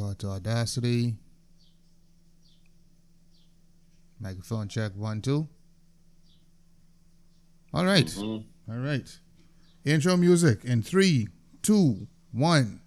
[0.00, 1.14] Go to Audacity.
[4.18, 5.46] Microphone check one, two.
[7.74, 8.06] All right.
[8.06, 8.44] Mhm.
[8.70, 9.06] All right.
[9.84, 11.28] Intro music in three,
[11.60, 12.80] two, one.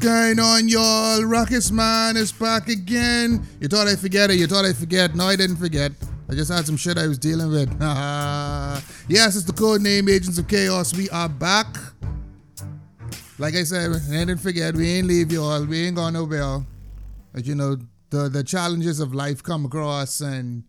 [0.00, 1.24] Going on, y'all?
[1.24, 3.44] Ruckus Mann is back again.
[3.60, 4.34] You thought I forget it.
[4.34, 5.16] You thought I forget.
[5.16, 5.90] No, I didn't forget.
[6.30, 7.68] I just had some shit I was dealing with.
[9.08, 10.94] yes, it's the code name Agents of Chaos.
[10.96, 11.66] We are back.
[13.38, 14.76] Like I said, I didn't forget.
[14.76, 15.66] We ain't leave y'all.
[15.66, 16.60] We ain't gone nowhere.
[17.32, 17.76] But you know,
[18.10, 20.62] the the challenges of life come across, and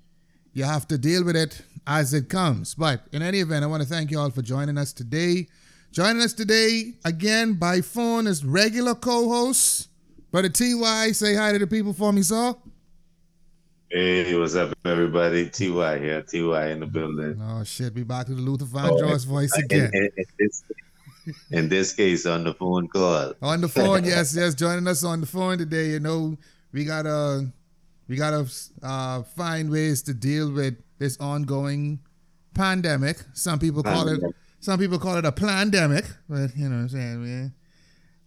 [0.53, 2.73] you have to deal with it as it comes.
[2.73, 5.48] But in any event, I want to thank you all for joining us today.
[5.91, 9.90] Joining us today again by phone is regular co-host
[10.32, 11.12] Brother Ty.
[11.13, 12.54] Say hi to the people for me, sir.
[13.90, 15.49] Hey, what's up, everybody?
[15.49, 17.41] Ty here, Ty in the building.
[17.41, 19.90] Oh shit, we back to the Luther Oh, Vandross voice again.
[19.93, 20.63] in- in this,
[21.51, 23.34] in this case, on the phone call.
[23.41, 25.90] On the phone, yes, yes, joining us on the phone today.
[25.90, 26.37] You know,
[26.71, 27.48] we gotta
[28.07, 28.48] we gotta
[28.84, 31.99] uh, find ways to deal with this ongoing
[32.54, 33.17] pandemic.
[33.34, 34.35] Some people call it Pandemic.
[34.60, 37.54] Some people call it a pandemic, but you know what I'm saying, man.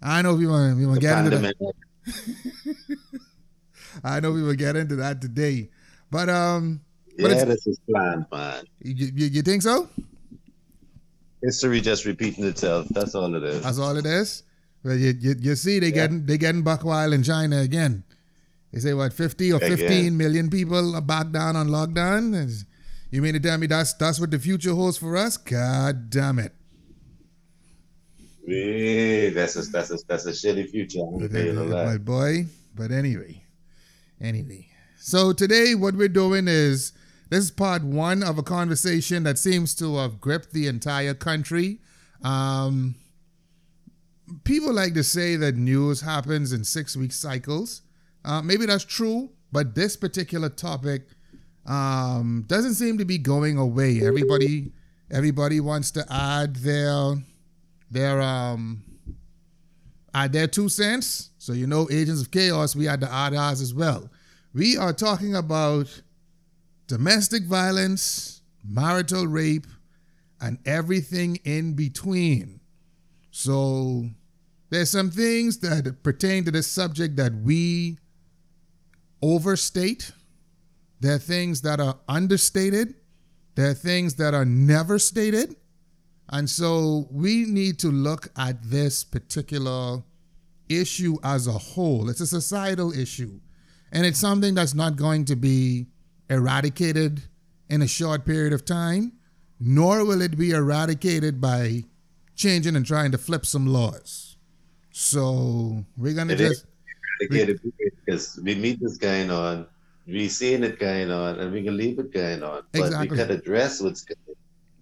[0.02, 1.54] I know we want we want to get into that.
[4.04, 5.68] I know we will get into that today,
[6.10, 6.80] but um,
[7.18, 8.64] But Yeah, it's- this is planned, man.
[8.82, 9.88] you, you, you think so?
[11.42, 12.86] History just repeating itself.
[12.90, 13.62] That's all it is.
[13.62, 14.44] That's all it is.
[14.84, 15.92] Well, you, you, you see, they Yeah.
[16.06, 18.04] getting they getting buck wild in China again.
[18.72, 19.76] They say what fifty or Again.
[19.76, 22.34] fifteen million people are back down on lockdown.
[22.34, 22.64] Is-
[23.12, 25.36] You mean to tell me that's that's what the future holds for us?
[25.36, 26.54] God damn it!
[28.46, 31.00] Yeah, that's a that's a that's a shitty future.
[31.00, 31.84] I'm gonna tell you the lie.
[31.98, 33.44] But boy, but anyway,
[34.18, 34.66] anyway.
[34.96, 36.94] So today, what we're doing is
[37.28, 41.80] this is part one of a conversation that seems to have gripped the entire country.
[42.24, 42.94] Um,
[44.44, 47.82] people like to say that news happens in six week cycles.
[48.24, 51.08] Uh, maybe that's true, but this particular topic
[51.66, 54.00] um, doesn't seem to be going away.
[54.04, 54.72] Everybody,
[55.10, 57.14] everybody wants to add their
[57.90, 58.82] their um
[60.14, 61.30] add their two cents.
[61.38, 64.10] So you know, Agents of Chaos, we had to add ours as well.
[64.54, 66.02] We are talking about
[66.86, 69.66] domestic violence, marital rape,
[70.40, 72.60] and everything in between.
[73.30, 74.10] So
[74.70, 77.98] there's some things that pertain to this subject that we
[79.22, 80.12] overstate.
[81.02, 82.94] There are things that are understated.
[83.56, 85.56] There are things that are never stated.
[86.28, 90.04] And so we need to look at this particular
[90.68, 92.08] issue as a whole.
[92.08, 93.40] It's a societal issue.
[93.90, 95.88] And it's something that's not going to be
[96.30, 97.20] eradicated
[97.68, 99.12] in a short period of time,
[99.58, 101.82] nor will it be eradicated by
[102.36, 104.36] changing and trying to flip some laws.
[104.92, 106.50] So we're going to It is.
[106.50, 106.66] just.
[107.20, 107.60] Dedicated
[108.06, 109.64] because we meet this going on, uh,
[110.06, 112.62] we seeing it going on, and we can leave it going on.
[112.72, 113.08] But Exactly.
[113.08, 114.34] we can address what's going on.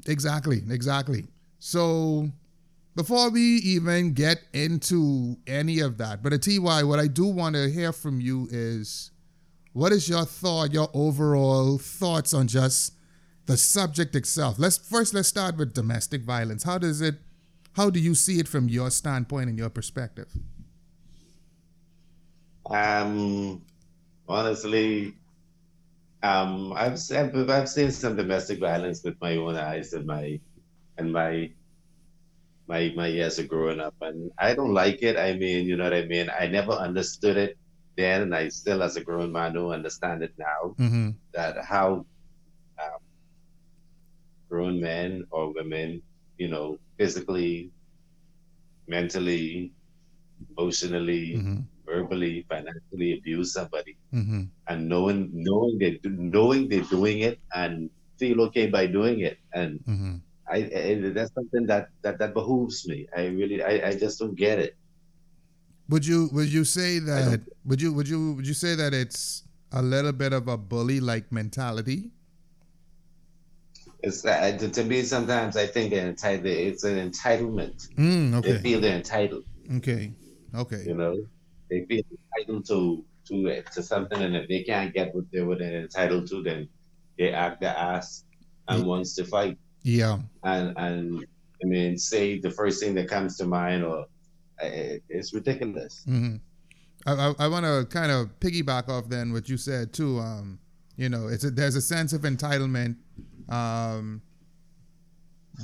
[0.07, 1.27] Exactly, exactly.
[1.59, 2.31] So
[2.97, 7.55] before we even get into any of that, but at TY, what I do want
[7.55, 9.11] to hear from you is
[9.73, 12.95] what is your thought, your overall thoughts on just
[13.47, 14.59] the subject itself?
[14.59, 16.65] Let's first let's start with domestic violence.
[16.65, 17.17] How does it
[17.75, 20.33] how do you see it from your standpoint and your perspective?
[22.67, 23.63] Um,
[24.31, 25.15] honestly,
[26.23, 30.41] um, I've seen, I've seen some domestic violence with my own eyes and my
[30.99, 31.51] and my
[32.69, 35.17] my my years of growing up, and I don't like it.
[35.17, 36.31] I mean, you know what I mean.
[36.39, 37.59] I never understood it
[37.97, 40.75] then, and I still, as a grown man, don't understand it now.
[40.79, 41.11] Mm-hmm.
[41.35, 42.07] That how
[42.79, 43.01] um,
[44.49, 46.03] grown men or women,
[46.39, 47.71] you know, physically,
[48.87, 49.73] mentally,
[50.57, 51.61] emotionally, Mm-hmm.
[51.91, 54.43] Verbally, financially abuse somebody, Mm-hmm.
[54.71, 55.93] and knowing knowing they
[56.37, 60.15] knowing they're doing it and feel okay by doing it, and Mm-hmm.
[60.51, 63.07] I, I that's something that that that behooves me.
[63.17, 64.75] I really I, I just don't get it.
[65.89, 69.43] Would you would you say that would you would you would you say that it's
[69.73, 72.11] a little bit of a bully like mentality?
[74.03, 76.47] It's uh, to, to me sometimes I think entitled.
[76.47, 77.89] It's an entitlement.
[77.97, 79.45] Mm, They feel they're entitled.
[79.79, 80.13] Okay.
[80.55, 80.83] Okay.
[80.87, 81.15] You know,
[81.71, 82.03] they feel
[82.37, 86.43] entitled to to to something, and if they can't get what they were entitled to,
[86.43, 86.69] then
[87.19, 88.25] they act their ass
[88.69, 88.87] and Mm.
[88.87, 89.59] wants to fight.
[89.83, 90.19] Yeah.
[90.45, 91.27] And and
[91.63, 94.07] I mean, say the first thing that comes to mind, or
[94.63, 96.03] it, it's ridiculous.
[96.05, 96.37] hmm
[97.07, 100.19] I, I, I want to kind of piggyback off then what you said too.
[100.19, 100.59] Um,
[100.97, 102.97] you know, it's a, there's a sense of entitlement.
[103.49, 104.21] Um,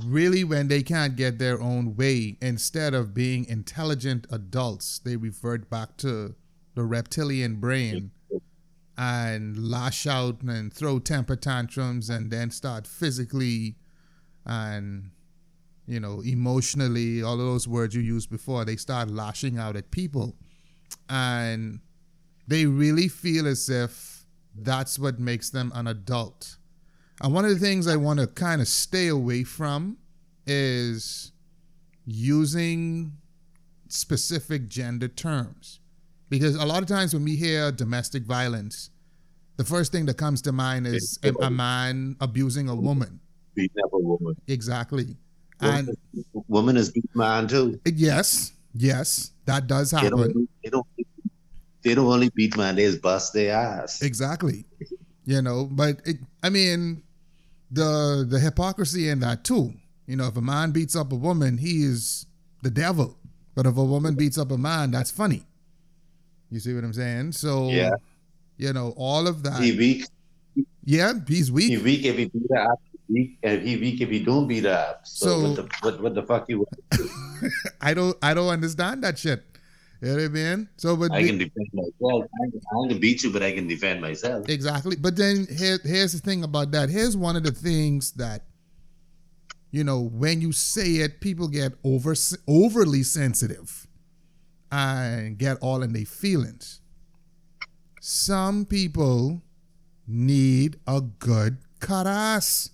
[0.04, 5.68] really, when they can't get their own way, instead of being intelligent adults, they revert
[5.70, 6.34] back to
[6.74, 8.10] the reptilian brain
[8.98, 13.76] and lash out and throw temper tantrums and then start physically
[14.46, 15.10] and
[15.86, 19.90] you know emotionally all of those words you used before they start lashing out at
[19.90, 20.34] people
[21.08, 21.80] and
[22.46, 24.16] they really feel as if
[24.54, 26.56] that's what makes them an adult.
[27.22, 29.96] And one of the things I want to kind of stay away from
[30.46, 31.32] is
[32.04, 33.12] using
[33.88, 35.80] specific gender terms.
[36.28, 38.90] Because a lot of times when we hear domestic violence,
[39.56, 43.20] the first thing that comes to mind is a, a man abusing a woman.
[43.54, 44.36] Beating up a woman.
[44.48, 45.16] Exactly.
[45.60, 45.96] And
[46.48, 47.80] woman is beat man too.
[47.86, 50.18] Uh, yes, yes, that does They happen.
[50.18, 50.86] don't, they don't,
[51.82, 54.02] they don't only beat man, they just bust their ass.
[54.02, 54.66] Exactly.
[55.24, 57.02] You know, but it, I mean,
[57.70, 59.74] the the hypocrisy in that too.
[60.06, 62.26] You know, if a man beats up a woman, he is
[62.62, 63.16] the devil.
[63.54, 65.44] But if a woman beats up a man, that's funny.
[66.50, 67.32] You see what I'm saying?
[67.32, 67.90] So, Yeah.
[68.56, 69.60] you know, all of that.
[69.60, 70.06] He weak.
[70.84, 71.70] yeah, he's weak.
[71.70, 72.04] He weak.
[72.04, 72.80] if he beat her up.
[73.08, 75.00] Weak, and he weak if he don't beat her up.
[75.06, 76.66] So, So- what, the, what, what the fuck you?
[77.80, 79.42] I don't I don't understand that shit.
[80.00, 80.68] You know what I mean?
[80.76, 82.24] So, but I the- can defend myself.
[82.24, 84.48] I can, beat you, but I can defend myself.
[84.48, 84.96] Exactly.
[84.96, 86.90] But then here, here's the thing about that.
[86.90, 88.44] Here's one of the things that,
[89.70, 92.14] you know, when you say it, people get over
[92.46, 93.86] overly sensitive
[94.70, 96.80] and get all in their feelings.
[98.00, 99.42] Some people
[100.06, 102.70] need a good cut ass.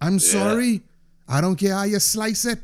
[0.00, 0.82] I'm sorry.
[1.28, 2.60] I don't care how you slice it.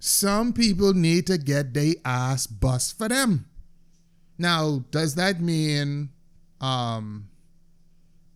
[0.00, 3.44] Some people need to get their ass bust for them.
[4.38, 6.08] Now, does that mean
[6.62, 7.28] um,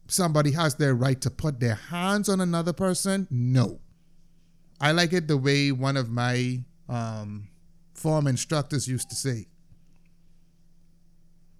[0.07, 3.27] somebody has their right to put their hands on another person?
[3.31, 3.81] No.
[4.79, 7.49] I like it the way one of my um,
[7.95, 9.47] form instructors used to say.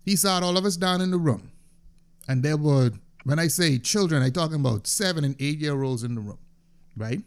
[0.05, 1.51] He sat all of us down in the room,
[2.29, 2.91] and there were,
[3.23, 6.41] when I say children, I'm talking about seven and eight year olds in the room,
[6.95, 7.23] right?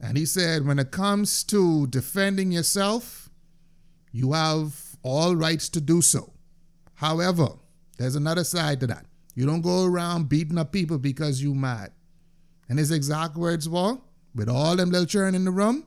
[0.00, 3.30] And he said, when it comes to defending yourself,
[4.12, 6.32] you have all rights to do so.
[6.94, 7.48] However,
[7.98, 9.06] there's another side to that.
[9.34, 11.92] You don't go around beating up people because you mad.
[12.68, 13.98] And his exact words were,
[14.34, 15.86] with all them little children in the room,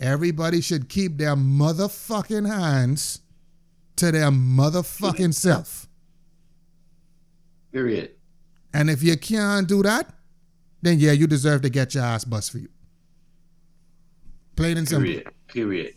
[0.00, 3.20] everybody should keep their motherfucking hands
[3.96, 5.88] to their motherfucking self.
[7.72, 8.12] Period.
[8.72, 10.10] And if you can't do that,
[10.82, 12.68] then yeah, you deserve to get your ass bust for you.
[14.56, 15.06] Plain and simple.
[15.06, 15.28] Period.
[15.48, 15.94] Period.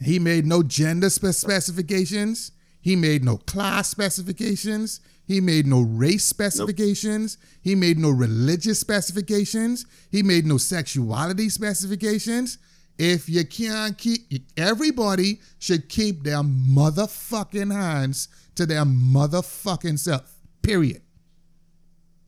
[0.00, 2.52] He made no gender specifications.
[2.80, 5.00] He made no class specifications.
[5.24, 7.38] He made no race specifications.
[7.62, 9.86] He made no religious specifications.
[10.10, 12.58] He made no sexuality specifications.
[12.98, 14.22] If you can't keep,
[14.56, 20.34] everybody should keep their motherfucking hands to their motherfucking self.
[20.62, 21.02] Period.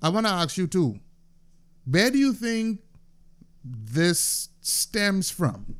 [0.00, 1.00] I want to ask you too.
[1.84, 2.80] Where do you think
[3.64, 5.76] this stems from?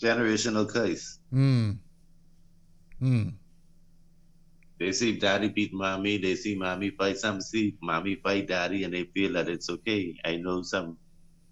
[0.00, 1.18] Generational curse.
[1.30, 1.72] Hmm.
[3.00, 3.30] Hmm.
[4.78, 8.94] They see daddy beat mommy, they see mommy fight some see mommy fight daddy and
[8.94, 10.16] they feel that it's okay.
[10.24, 10.98] I know some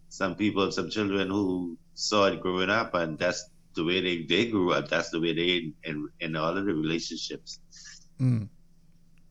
[0.09, 4.51] some people, some children who saw it growing up and that's the way they, they
[4.51, 4.89] grew up.
[4.89, 7.59] That's the way they in in all of the relationships.
[8.19, 8.45] Hmm.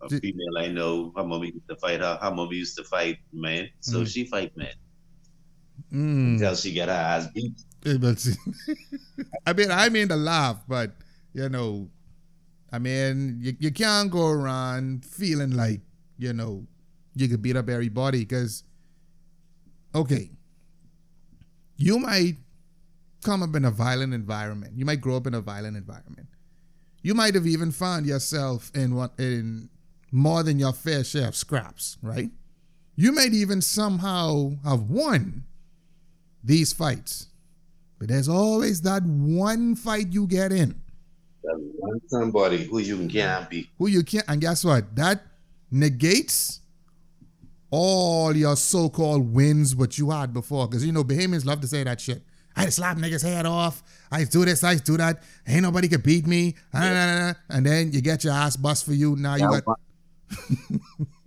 [0.06, 2.84] A Did- female I know, her mommy used to fight her, her mommy used to
[2.84, 4.08] fight men, so Mm.
[4.08, 4.74] she fight men
[5.90, 6.34] Hmm.
[6.36, 7.54] until she get her ass beat.
[7.84, 8.26] But
[9.48, 10.96] I mean, I mean to laugh, but
[11.34, 11.90] you know,
[12.72, 15.82] I mean, you, you can't go around feeling like
[16.18, 16.66] you know
[17.16, 18.64] you could beat up everybody because,
[19.94, 20.32] okay,
[21.78, 22.38] you might
[23.24, 24.74] come up in a violent environment.
[24.78, 26.28] You might grow up in a violent environment.
[27.04, 29.70] You might have even found yourself in what in
[30.16, 32.32] more than your fair share of scraps, right?
[32.96, 35.44] You might even somehow have won
[36.44, 37.28] these fights.
[38.00, 40.82] But there's always that one fight you get in
[41.44, 43.70] That somebody who you can't beat.
[43.78, 44.96] who you can't, and guess what?
[44.96, 45.22] That
[45.70, 46.62] negates
[47.72, 50.68] all your so-called wins what you had before.
[50.68, 52.24] Because you know Bahamians love to say that shit.
[52.56, 53.84] I slap niggas head off.
[54.10, 54.64] I do this.
[54.64, 55.24] I do that.
[55.46, 56.56] Ain't nobody could beat me.
[56.74, 57.34] Ah, nah.
[57.50, 59.18] And then you get your ass bust for you.
[59.18, 59.64] Now you got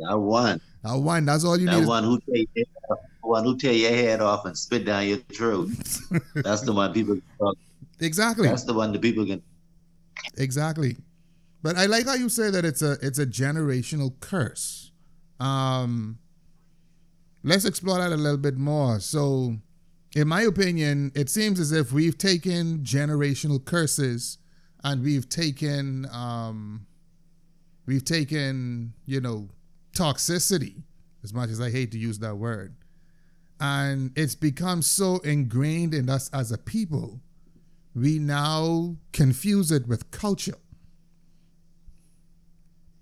[0.01, 0.61] that one.
[0.83, 1.25] That one.
[1.25, 1.87] That's all you that need.
[1.87, 2.49] one who take
[3.29, 5.69] one who tear your head off and spit down your throat.
[6.35, 7.57] That's the one people talk.
[8.01, 8.49] Exactly.
[8.49, 9.43] That's the one the people can.
[10.37, 10.97] Exactly.
[11.63, 14.93] But I like how you say that it's a it's a generational curse.
[15.41, 16.19] Um,
[17.43, 19.01] let's explore that a little bit more.
[19.01, 19.57] So,
[20.15, 24.39] in my opinion, it seems as if we've taken generational curses
[24.85, 26.87] and we've taken um,
[27.89, 29.49] we've taken you know
[29.97, 30.83] toxicity
[31.25, 32.77] as much as I hate to use that word,
[33.59, 37.21] and it's become so ingrained in us as a people,
[37.95, 40.59] we now confuse it with culture.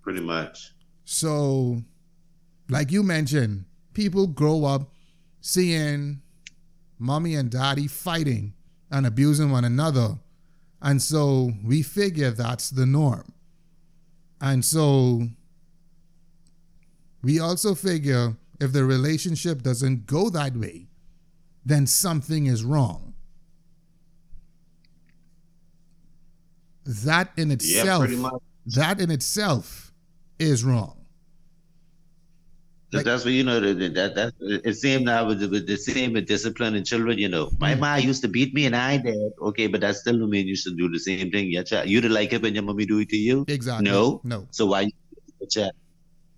[0.00, 0.73] Pretty much.
[1.05, 1.83] So,
[2.71, 4.93] like you mentioned, people grow up
[5.40, 6.23] seeing
[6.99, 8.55] mommy and daddy fighting
[8.90, 10.19] and abusing one another.
[10.81, 13.33] And so we figure that's the norm.
[14.40, 15.28] And so
[17.23, 20.88] we also figure if the relationship doesn't go that way,
[21.64, 23.14] then something is wrong.
[26.85, 28.31] That in itself, yeah,
[28.66, 29.93] that in itself
[30.38, 30.96] is wrong.
[32.93, 33.61] Like, that's what you know.
[33.61, 34.33] That that, that
[34.64, 37.19] it seems now with the, with the same with discipline in children.
[37.19, 37.81] You know, my mm.
[37.81, 39.33] mom used to beat me and I did.
[39.43, 41.50] Okay, but that still don't mean you should do the same thing.
[41.50, 43.45] Your child, you didn't like it when your mommy do it to you.
[43.49, 43.90] Exactly.
[43.90, 44.21] No.
[44.23, 44.47] No.
[44.50, 44.83] So why?
[44.83, 45.71] You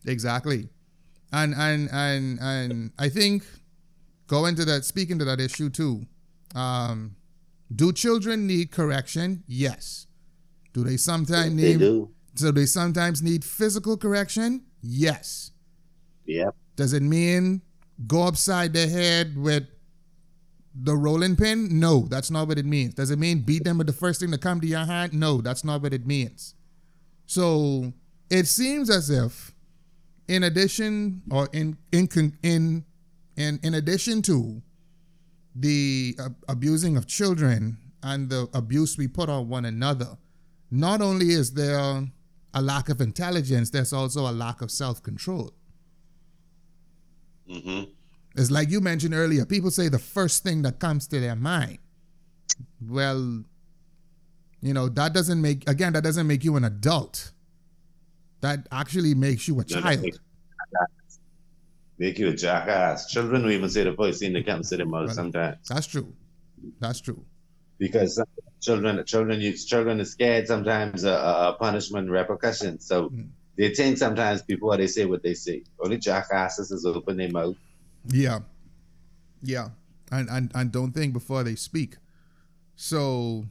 [0.07, 0.71] exactly.
[1.33, 3.45] And and and and I think
[4.27, 6.07] going to that, speaking to that issue too.
[6.55, 7.17] Um,
[7.75, 9.45] do children need correction?
[9.47, 10.07] Yes.
[10.73, 11.75] Do they sometimes need?
[11.75, 12.11] They do.
[12.37, 14.63] So they sometimes need physical correction?
[14.81, 15.51] Yes.
[16.29, 16.55] Yep.
[16.77, 17.63] Does it mean
[18.07, 19.65] go upside the head with
[20.75, 21.81] the rolling pin?
[21.81, 22.95] No, that's not what it means.
[22.95, 25.15] Does it mean beat them with the first thing to come to your hand?
[25.15, 26.55] No, that's not what it means.
[27.27, 27.93] So
[28.31, 29.55] it seems as if,
[30.29, 32.09] in addition, or in in
[32.43, 32.85] in
[33.37, 34.63] in in addition to
[35.55, 40.19] the uh, abusing of children and the abuse we put on one another,
[40.71, 42.07] not only is there
[42.53, 45.55] a lack of intelligence, there's also a lack of self control.
[47.49, 47.91] Mm-hmm.
[48.37, 49.45] It's like you mentioned earlier.
[49.45, 51.79] People say the first thing that comes to their mind.
[52.87, 53.45] Well,
[54.61, 57.33] you know that doesn't make again that doesn't make you an adult.
[58.41, 60.03] That actually makes you a no, child.
[60.03, 60.15] Make,
[61.99, 63.11] make you a jackass.
[63.11, 65.67] Children will even say the first thing that comes to their mouth sometimes.
[65.69, 66.13] That's true.
[66.81, 67.25] That's true.
[67.79, 68.23] Because
[68.61, 72.87] children, children, children are scared sometimes of uh, punishment repercussions.
[72.87, 73.11] So.
[73.11, 73.29] Mm
[73.59, 75.65] they think sometimes people before they say what they say.
[75.81, 77.57] Only jackasses is open their mouth.
[78.07, 78.39] Yeah.
[79.43, 79.71] Yeah.
[80.13, 81.97] And, and and don't think before they speak.
[82.77, 83.45] So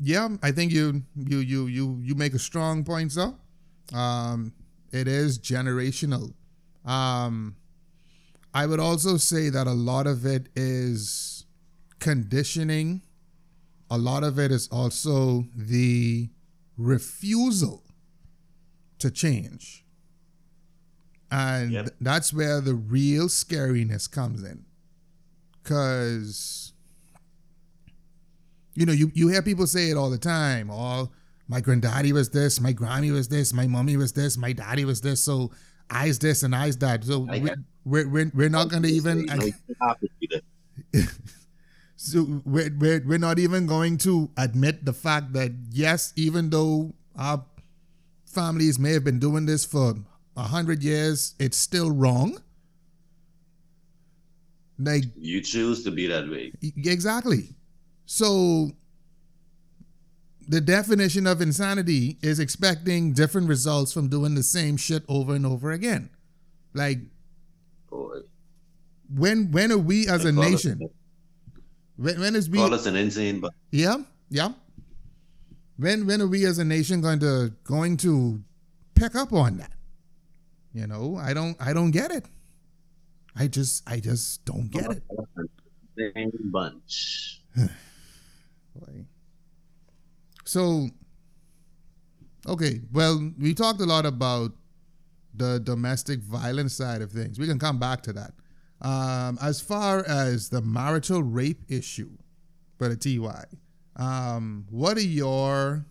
[0.00, 3.34] yeah, I think you you you you you make a strong point, sir.
[3.92, 4.52] Um,
[4.90, 6.32] it is generational.
[6.84, 7.56] Um,
[8.54, 11.44] I would also say that a lot of it is
[11.98, 13.02] conditioning.
[13.90, 16.30] A lot of it is also the
[16.78, 17.82] refusal
[19.00, 19.84] to change.
[21.30, 21.90] And yep.
[22.00, 24.64] that's where the real scariness comes in.
[25.62, 26.72] Because,
[28.74, 30.70] you know, you, you hear people say it all the time.
[30.70, 31.10] Oh,
[31.48, 35.00] my granddaddy was this, my granny was this, my mommy was this, my daddy was
[35.00, 35.22] this.
[35.22, 35.50] So
[35.90, 37.04] I's this and I's that.
[37.04, 39.26] So we're, we're, we're, we're not going to even.
[42.00, 46.94] So we're, we're, we're not even going to admit the fact that, yes, even though
[47.16, 47.44] our
[48.24, 49.94] families may have been doing this for
[50.36, 52.40] a hundred years, it's still wrong.
[54.78, 56.52] Like you choose to be that way.
[56.62, 57.56] Exactly.
[58.06, 58.70] So
[60.46, 65.44] the definition of insanity is expecting different results from doing the same shit over and
[65.44, 66.10] over again.
[66.74, 67.00] Like
[67.90, 68.20] Boy.
[69.12, 70.78] when when are we as a nation?
[71.98, 72.58] When, when is we?
[72.58, 73.96] Call us an insane, but yeah,
[74.30, 74.50] yeah.
[75.76, 78.40] When when are we as a nation going to going to
[78.94, 79.72] pick up on that?
[80.72, 82.24] You know, I don't I don't get it.
[83.34, 85.02] I just I just don't get it.
[85.98, 87.42] Same bunch.
[90.44, 90.88] So
[92.46, 94.52] okay, well, we talked a lot about
[95.34, 97.38] the domestic violence side of things.
[97.38, 98.32] We can come back to that.
[98.80, 102.10] Um, as far as the marital rape issue,
[102.78, 103.44] but a Ty,
[103.96, 105.84] um, what are your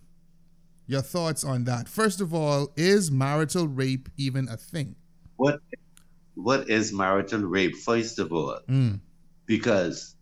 [0.86, 1.86] your thoughts on that?
[1.88, 4.96] First of all, is marital rape even a thing?
[5.36, 5.60] What
[6.34, 7.76] what is marital rape?
[7.76, 9.00] First of all, mm.
[9.44, 10.16] because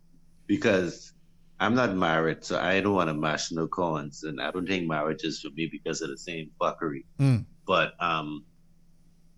[0.48, 1.12] because
[1.60, 4.88] I'm not married, so I don't want to mash no corns, and I don't think
[4.88, 7.04] marriage is for me because of the same fuckery.
[7.20, 7.46] Mm.
[7.64, 8.44] But um,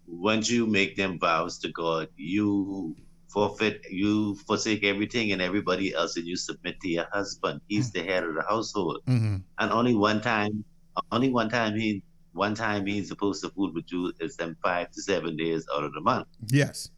[0.06, 2.97] once you make them vows to God, you
[3.28, 7.61] forfeit, you forsake everything and everybody else, and you submit to your husband.
[7.68, 10.64] He's the head of the household, hmm and only one time,
[11.11, 14.90] only one time he, one time he's supposed to food with you is them five
[14.92, 16.28] to seven days out of the month.
[16.47, 16.90] Yes.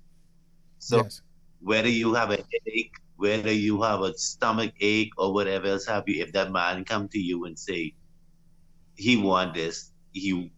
[0.78, 1.22] So yes.
[1.60, 6.04] whether you have a headache, whether you have a stomach ache or whatever else have
[6.06, 7.94] you, if that man come to you and say
[8.96, 10.52] he want this, he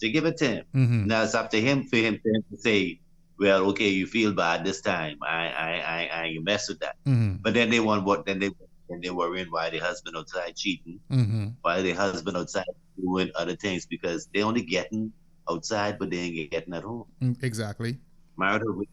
[0.00, 0.64] to give it to him.
[0.72, 3.00] hmm Now it's up to him for him to say,
[3.38, 5.16] well, okay, you feel bad this time.
[5.22, 6.96] I I I, I mess with that.
[7.04, 8.26] hmm But then they want what?
[8.26, 8.50] Then they
[8.88, 12.66] then they worrying why the husband outside cheating, hmm why the husband outside
[13.00, 15.12] doing other things because they only getting
[15.50, 17.04] outside, but they ain't getting at home.
[17.22, 17.98] Mm, Exactly.
[18.36, 18.90] Marital rape,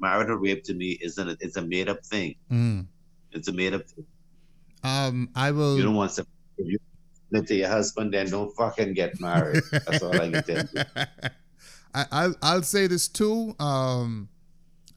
[0.00, 2.34] marital rape to me is a it's a made up thing.
[2.50, 2.86] Mm.
[3.32, 4.06] It's a made up thing.
[4.82, 5.76] Um, I will.
[5.76, 6.24] You don't want to.
[6.58, 6.78] If you
[7.42, 9.62] to your husband, then don't fucking get married.
[9.86, 10.80] That's all I can tell you.
[11.94, 13.54] I, I'll, I'll say this too.
[13.58, 14.28] Um,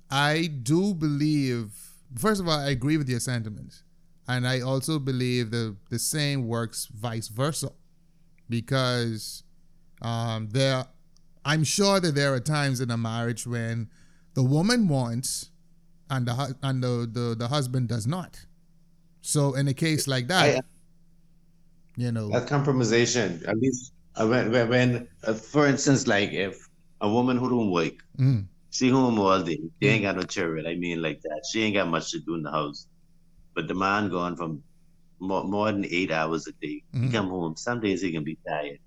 [0.10, 1.72] I do believe,
[2.18, 3.84] first of all, I agree with your sentiments.
[4.28, 7.72] And I also believe the, the same works vice versa.
[8.50, 9.44] Because
[10.02, 10.86] um, there,
[11.46, 13.90] I'm sure that there are times in a marriage when
[14.34, 15.50] the woman wants
[16.10, 18.46] and the, and the, the, the husband does not.
[19.22, 20.62] So in a case like that, I-
[21.98, 23.46] you know, That's compromisation.
[23.48, 26.68] At least uh, when, when, when uh, for instance, like if
[27.02, 30.66] a woman who don't work, mm, she home all day, she ain't got no children.
[30.68, 31.42] I mean, like that.
[31.52, 32.88] She ain't got much to do in the house.
[33.56, 34.64] But the man gone from
[35.20, 36.84] more, more than eight hours a day.
[36.94, 37.12] He Mhm.
[37.12, 37.56] come home.
[37.58, 38.80] Some days he can be tired.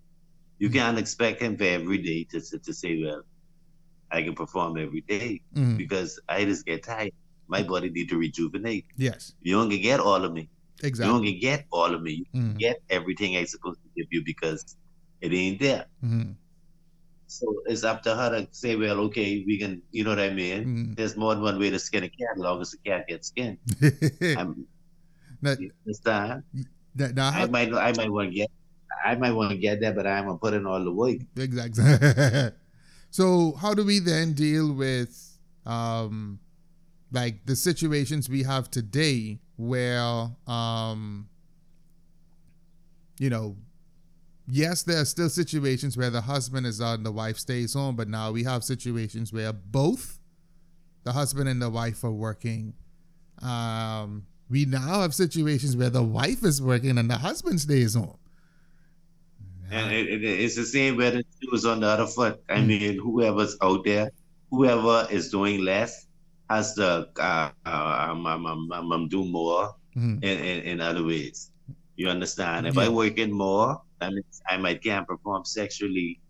[0.59, 0.75] You Mhm.
[0.75, 3.23] can't expect him for every day to, to, to say, well,
[4.11, 7.13] I can perform every day mm, because I just get tired.
[7.49, 8.87] My body need to rejuvenate.
[8.97, 10.49] yes, You don't get all of me.
[10.83, 11.07] Exactly.
[11.07, 12.25] You don't get all of me.
[12.33, 14.65] You Mm, get everything I supposed to give you because
[15.21, 15.87] it ain't there.
[16.03, 16.37] mhm,
[17.27, 20.31] So it's up to her to say, well, okay, we can, you know what I
[20.31, 20.65] mean?
[20.65, 20.97] mm.
[20.97, 23.29] There's more than one way to skin a cat, as long as the cat gets
[23.29, 23.59] skinned.
[24.39, 24.67] I'm,
[25.43, 26.43] Now- you understand?
[26.95, 28.51] now- now I might, I might want to get,
[29.05, 31.17] I might want to get that, but I'm gonna put in all the work.
[31.37, 31.85] Exactly.
[33.11, 36.39] so how do we then deal with um
[37.11, 41.29] like the situations we have today where um
[43.19, 43.57] you know
[44.47, 47.97] yes there are still situations where the husband is out and the wife stays home
[47.97, 50.19] but now we have situations where both
[51.05, 52.75] the husband and the wife are working
[53.43, 58.19] um we now have situations where the wife is working and the husband stays home
[59.71, 62.41] And it, it, it's the same where shoe is on the other foot.
[62.49, 62.67] I Mm.
[62.67, 64.11] mean, whoever's out there,
[64.51, 66.07] whoever is doing less
[66.51, 70.23] has to uh, uh, um, um, um, um, do more Mhm.
[70.23, 71.51] in, in, in other ways.
[71.97, 72.67] You understand?
[72.67, 72.83] If Yeah.
[72.85, 76.21] I work in more, I mean, I might can't perform sexually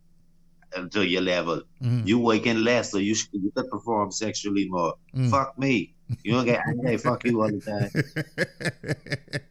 [0.77, 1.63] until your level.
[1.83, 2.07] Mhm.
[2.07, 4.95] You working less, so you should you could perform sexually more.
[5.15, 5.31] Mm.
[5.31, 5.95] Fuck me.
[6.23, 6.97] You don't get angry.
[6.99, 7.91] Fuck you all the time.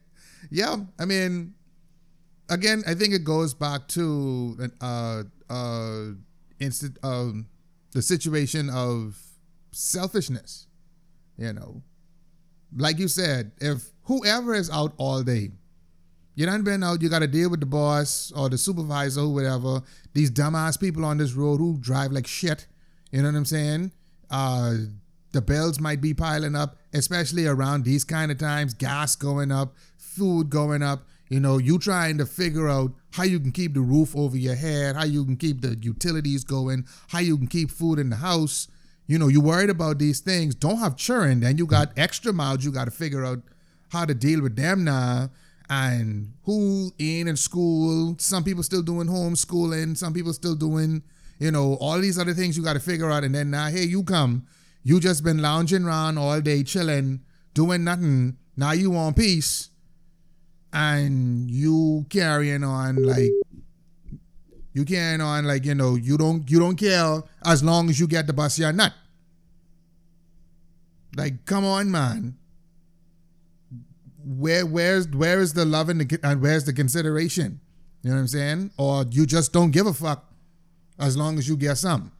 [0.50, 1.54] yeah, I mean,
[2.48, 6.04] again, I think it goes back to uh, uh,
[6.60, 7.46] instant, um,
[7.92, 9.18] the situation of
[9.72, 10.66] selfishness.
[11.36, 11.82] You know,
[12.76, 15.50] like you said, if whoever is out all day,
[16.34, 19.32] you done been out, you got to deal with the boss or the supervisor or
[19.32, 19.82] whatever.
[20.12, 22.66] These dumbass people on this road who drive like shit.
[23.12, 23.92] You know what I'm saying?
[24.30, 24.74] Uh,
[25.32, 28.74] the bills might be piling up, especially around these kind of times.
[28.74, 31.02] Gas going up, food going up.
[31.28, 34.54] You know, you trying to figure out how you can keep the roof over your
[34.54, 38.16] head, how you can keep the utilities going, how you can keep food in the
[38.16, 38.68] house.
[39.06, 40.54] You know, you worried about these things.
[40.54, 42.64] Don't have children, then you got extra mouths.
[42.64, 43.42] You got to figure out
[43.90, 45.30] how to deal with them now.
[45.70, 48.16] And who in in school?
[48.18, 49.96] Some people still doing homeschooling.
[49.96, 51.02] Some people still doing,
[51.38, 53.24] you know, all these other things you got to figure out.
[53.24, 54.46] And then now, hey, you come.
[54.82, 57.20] You just been lounging around all day, chilling,
[57.54, 58.36] doing nothing.
[58.56, 59.70] Now you want peace,
[60.72, 63.32] and you carrying on like
[64.74, 68.06] you carrying on like you know you don't you don't care as long as you
[68.06, 68.92] get the bus your not.
[71.16, 72.36] Like, come on, man.
[74.24, 77.60] Where where's where is the love and, the, and where's the consideration?
[78.02, 78.70] You know what I'm saying?
[78.78, 80.32] Or you just don't give a fuck
[80.98, 82.12] as long as you get some.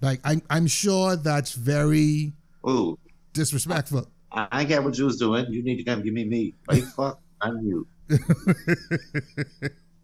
[0.00, 2.98] Like I'm I'm sure that's very Oh,
[3.32, 4.06] disrespectful.
[4.32, 5.46] I, I get what you was doing.
[5.50, 6.54] You need to come give me me.
[6.68, 6.84] Right?
[6.84, 7.86] Fuck, I'm you.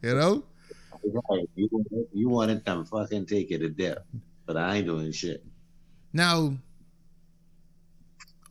[0.02, 0.42] you know?
[1.30, 1.48] Right.
[1.54, 3.98] You, want- you want to come fucking take it to death,
[4.46, 5.44] but I ain't doing shit.
[6.12, 6.56] Now,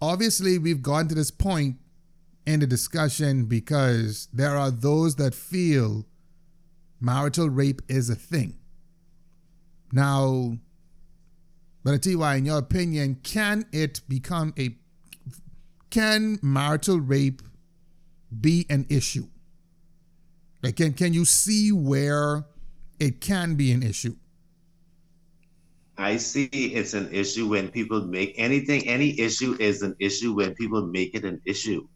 [0.01, 1.77] obviously, we've gone to this point
[2.45, 6.05] in the discussion because there are those that feel
[6.99, 8.57] marital rape is a thing.
[9.91, 10.57] Now,
[11.83, 14.75] but Ty, in your opinion, can it become a
[15.89, 17.41] can marital rape
[18.41, 19.27] be an issue?
[20.61, 22.45] Like can can you see where
[22.99, 24.15] it can be an issue?
[25.97, 30.53] I see it's an issue when people make anything, any issue is an issue when
[30.55, 31.87] people make it an issue.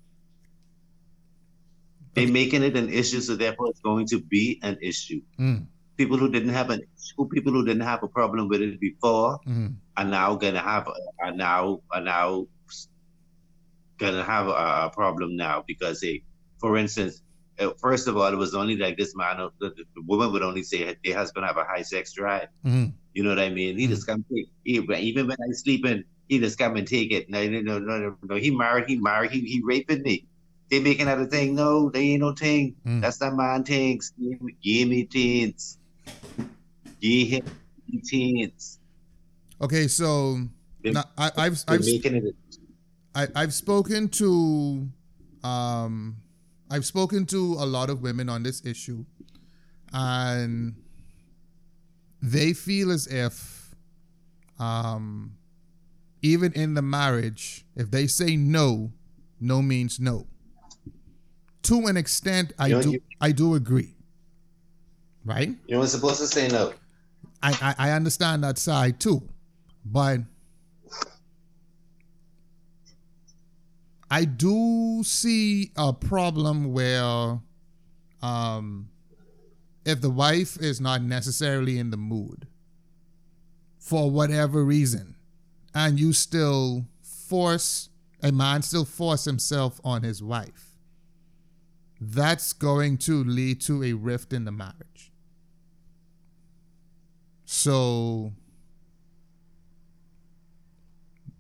[2.20, 5.22] They're making it an issue, so therefore it's going to be an issue.
[5.40, 8.80] Mm, People who didn't have an issue, people who didn't have a problem with it
[8.80, 10.88] before mhm, are now gonna have
[11.24, 12.48] are now are now
[13.98, 14.52] gonna have a,
[14.88, 16.24] a problem now because they,
[16.60, 17.22] for instance,
[17.60, 20.42] uh, first of all, it was only like this man, uh, the, the woman would
[20.44, 22.48] only say their husband have a high sex drive.
[22.66, 23.78] mhm, You know what I mean?
[23.78, 27.30] He just come take he, even when I sleeping, he just come and take it.
[27.30, 28.36] No, no, no, no, no.
[28.36, 30.28] He married, he married, he, he raping me.
[30.70, 31.56] They making that a thing.
[31.56, 32.76] No, they ain't no thing.
[32.86, 33.02] Mm.
[33.02, 34.14] That's not my things.
[34.20, 35.78] Give me, give me teens.
[37.02, 37.46] Give him
[38.04, 38.80] teens.
[39.62, 40.42] Okay, so
[40.84, 42.36] They- now, I, I've I've making it.
[43.16, 44.88] I, I've spoken to
[45.44, 46.18] um
[46.70, 49.06] I've spoken to a lot of women on this issue
[49.92, 50.76] and
[52.22, 53.74] they feel as if
[54.60, 55.36] um
[56.22, 58.92] even in the marriage if they say no
[59.40, 60.28] no means no
[61.64, 63.96] to an extent I You know, do you- I do agree
[65.26, 66.74] right You weren't supposed to say no.
[67.42, 69.28] I, I I understand that side too,
[69.86, 70.22] but
[74.12, 77.40] I do see a problem where,
[78.22, 78.90] um,
[79.86, 82.48] if the wife is not necessarily in the mood
[83.78, 85.16] for whatever reason,
[85.76, 87.90] and you still force
[88.22, 90.69] a man still force himself on his wife,
[92.00, 95.12] that's going to lead to a rift in the marriage.
[97.46, 98.34] So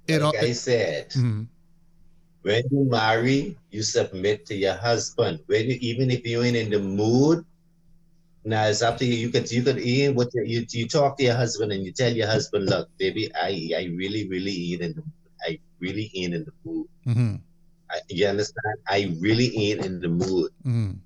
[0.07, 1.47] it all Like I said, Mhm.
[2.41, 5.39] when you marry, you submit to your husband.
[5.47, 7.45] When you, even if you ain't in the mood,
[8.43, 9.13] now it's up to you.
[9.15, 11.91] You could you could even what you, you you talk to your husband and you
[11.91, 15.03] tell your husband, look, baby, I I really really ain't in the
[15.45, 16.87] I really ain't in the mood.
[17.05, 17.41] Mhm.
[17.91, 18.75] I, you understand?
[18.87, 20.51] I really ain't in the mood.
[20.65, 20.99] Mhm.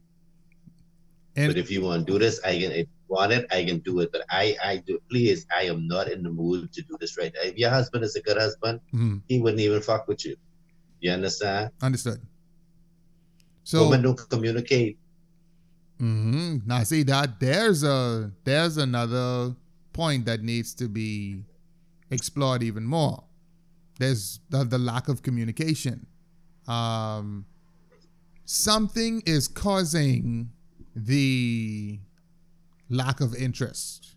[1.35, 2.71] But if you want to do this, I can.
[2.71, 4.11] If you want it, I can do it.
[4.11, 4.99] But I I do.
[5.09, 7.33] Please, I am not in the mood to do this right.
[7.33, 7.41] Now.
[7.49, 9.21] If your husband is a good husband, mhm.
[9.27, 10.35] he wouldn't even fuck with you.
[10.99, 11.71] You understand?
[11.81, 12.21] understood.
[13.63, 14.97] So Women don't communicate.
[15.99, 16.65] mhm.
[16.67, 19.55] now see that there's a there's another
[19.93, 21.43] point that needs to be
[22.11, 23.23] explored even more.
[23.99, 26.05] There's the, the lack of communication.
[26.67, 27.45] Um,
[28.45, 30.51] something is causing
[30.95, 31.99] the
[32.89, 34.15] lack of interest.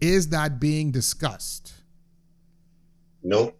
[0.00, 1.74] Is that being discussed?
[3.22, 3.58] Nope.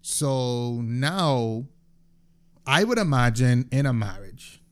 [0.00, 1.66] So now,
[2.66, 4.62] I would imagine in a marriage,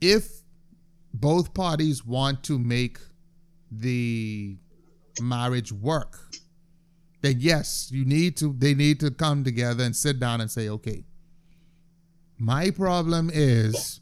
[0.00, 0.42] if
[1.14, 2.98] both parties want to make
[3.70, 4.56] the
[5.20, 6.18] marriage work,
[7.22, 8.52] then yes, you need to.
[8.52, 11.04] They need to come together and sit down and say, okay.
[12.38, 14.00] My problem is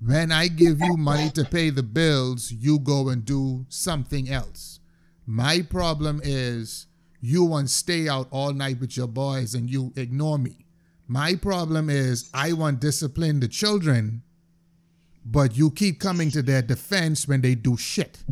[0.00, 4.78] when I give you money to pay the bills, you go and do something else.
[5.26, 6.86] My problem is
[7.20, 10.64] you want to stay out all night with your boys and you ignore me.
[11.08, 14.22] My problem is I want discipline the children,
[15.24, 18.22] but you keep coming to their defense when they do shit.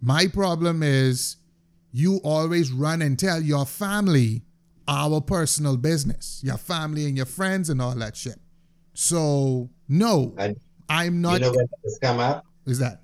[0.00, 1.36] My problem is
[1.92, 4.42] you always run and tell your family
[4.88, 8.36] our personal business, your family and your friends and all that shit.
[8.94, 10.56] So, no, And
[10.88, 11.34] I'm not.
[11.34, 12.44] you know when that has come up?
[12.66, 13.02] is that?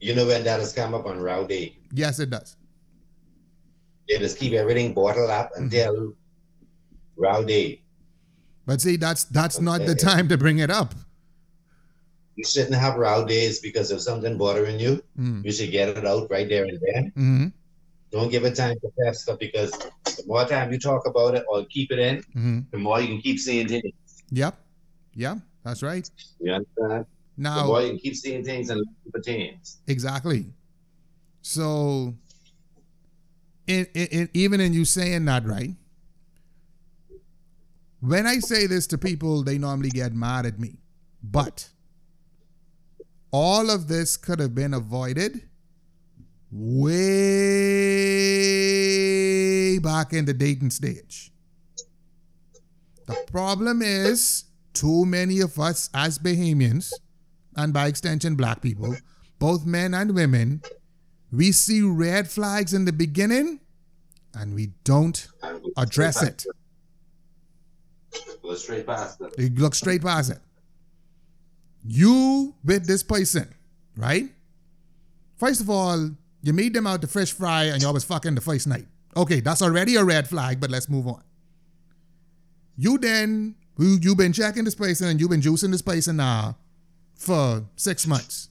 [0.00, 1.78] You know when that has come up on Rowdy?
[1.92, 2.56] Yes, it does.
[4.08, 5.64] They just keep everything bottled up Mm-hmm.
[5.64, 6.14] until
[7.16, 7.84] Rowdy.
[8.66, 10.94] But see, that's that's not the time to bring it up.
[12.36, 15.44] You shouldn't have row days because if something bothering you, Mm.
[15.44, 17.12] you should get it out right there and then.
[17.14, 17.46] hmm
[18.10, 21.64] Don't give it time to fester because the more time you talk about it or
[21.66, 23.92] keep it in, hmm the more you can keep seeing things.
[24.30, 24.54] Yep.
[25.14, 26.08] Yeah, that's right.
[26.40, 27.06] You understand?
[27.36, 29.78] The more you can keep seeing things and for things.
[29.86, 30.46] exactly.
[31.42, 32.14] So,
[33.66, 35.74] in, in even in you saying that, right?
[38.00, 40.78] When I say this to people, they normally get mad at me.
[41.22, 41.68] But
[43.32, 45.48] all of this could have been avoided
[46.50, 46.98] way
[49.78, 51.32] back in the dating stage.
[53.06, 56.92] The problem is too many of us as Bahamians,
[57.56, 58.94] and by extension, black people,
[59.38, 60.62] both men and women,
[61.32, 63.60] we see red flags in the beginning
[64.34, 65.26] and we don't
[65.76, 66.44] address it.
[68.42, 69.32] Go straight past it.
[69.38, 70.38] You look straight past it.
[71.84, 73.52] You with this person,
[73.96, 74.30] right?
[75.36, 76.10] First of all,
[76.42, 78.86] you meet them out to fish fry and y'all was fucking the first night.
[79.16, 81.22] Okay, that's already a red flag, but let's move on.
[82.76, 86.56] You then, you, you've been checking this person and you've been juicing this person now
[87.14, 88.48] for six months.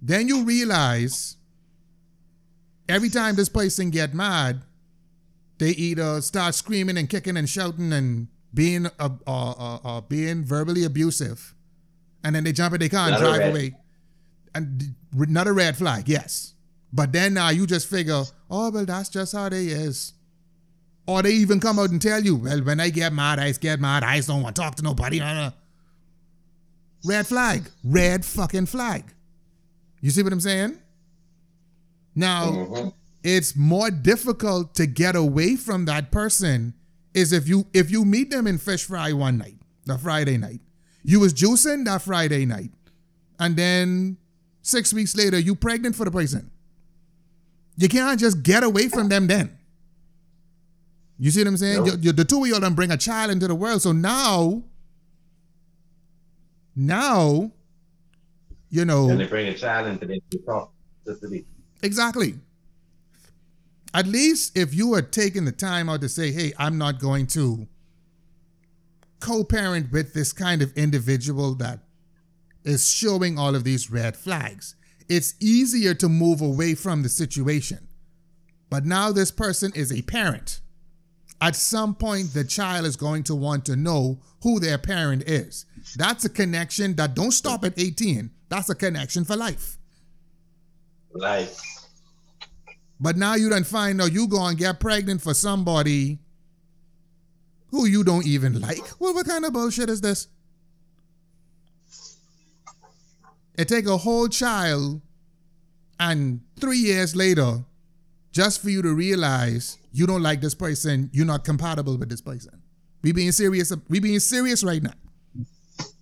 [0.00, 1.36] Then you realize
[2.88, 4.62] every time this person get mad,
[5.58, 10.44] they either start screaming and kicking and shouting and being uh, uh, uh, uh, being
[10.44, 11.54] verbally abusive,
[12.24, 13.76] and then they jump in their car and Not drive red- away.
[14.54, 16.54] And not a red flag, yes.
[16.92, 20.14] But then now you just figure, oh well, that's just how they is.
[21.06, 23.80] Or they even come out and tell you, well, when I get mad, I get
[23.80, 24.04] mad.
[24.04, 25.20] I just don't want to talk to nobody.
[27.04, 29.04] Red flag, red fucking flag.
[30.00, 30.78] You see what I'm saying?
[32.14, 32.92] Now, Mhm.
[33.22, 36.74] it's more difficult to get away from that person
[37.14, 40.60] is if you if you meet them in fish fry one night, the Friday night.
[41.04, 42.70] You was juicing that Friday night.
[43.38, 44.16] And then
[44.62, 46.50] six weeks later, you pregnant for the person.
[47.76, 49.56] You can't just get away from them then.
[51.18, 51.86] You see what I'm saying?
[51.86, 53.82] You- you- the two of y'all done bring a child into the world.
[53.82, 54.62] So now,
[56.74, 57.50] now,
[58.70, 59.08] you know.
[59.10, 61.44] And they bring a child into the toxicity.
[61.82, 62.34] Exactly.
[63.94, 67.26] At least if you had taken the time out to say, hey, I'm not going
[67.28, 67.66] to
[69.20, 71.80] co parent with this kind of individual that
[72.64, 74.74] is showing all of these red flags,
[75.08, 77.88] it's easier to move away from the situation.
[78.70, 80.60] But now this person is a parent.
[81.40, 85.66] At some point, the child is going to want to know who their parent is.
[85.96, 88.30] That's a connection that don't stop at 18.
[88.48, 89.78] That's a connection for life.
[91.12, 91.60] Life.
[93.00, 96.18] But now you don't find out you go and get pregnant for somebody
[97.70, 98.80] who you don't even like.
[99.00, 100.28] Well, what kind of bullshit is this?
[103.56, 105.00] It take a whole child
[105.98, 107.64] and three years later
[108.30, 112.20] just for you to realize you don't like this person, you're not compatible with this
[112.20, 112.62] person.
[113.02, 113.72] We being serious.
[113.88, 114.92] We being serious right now.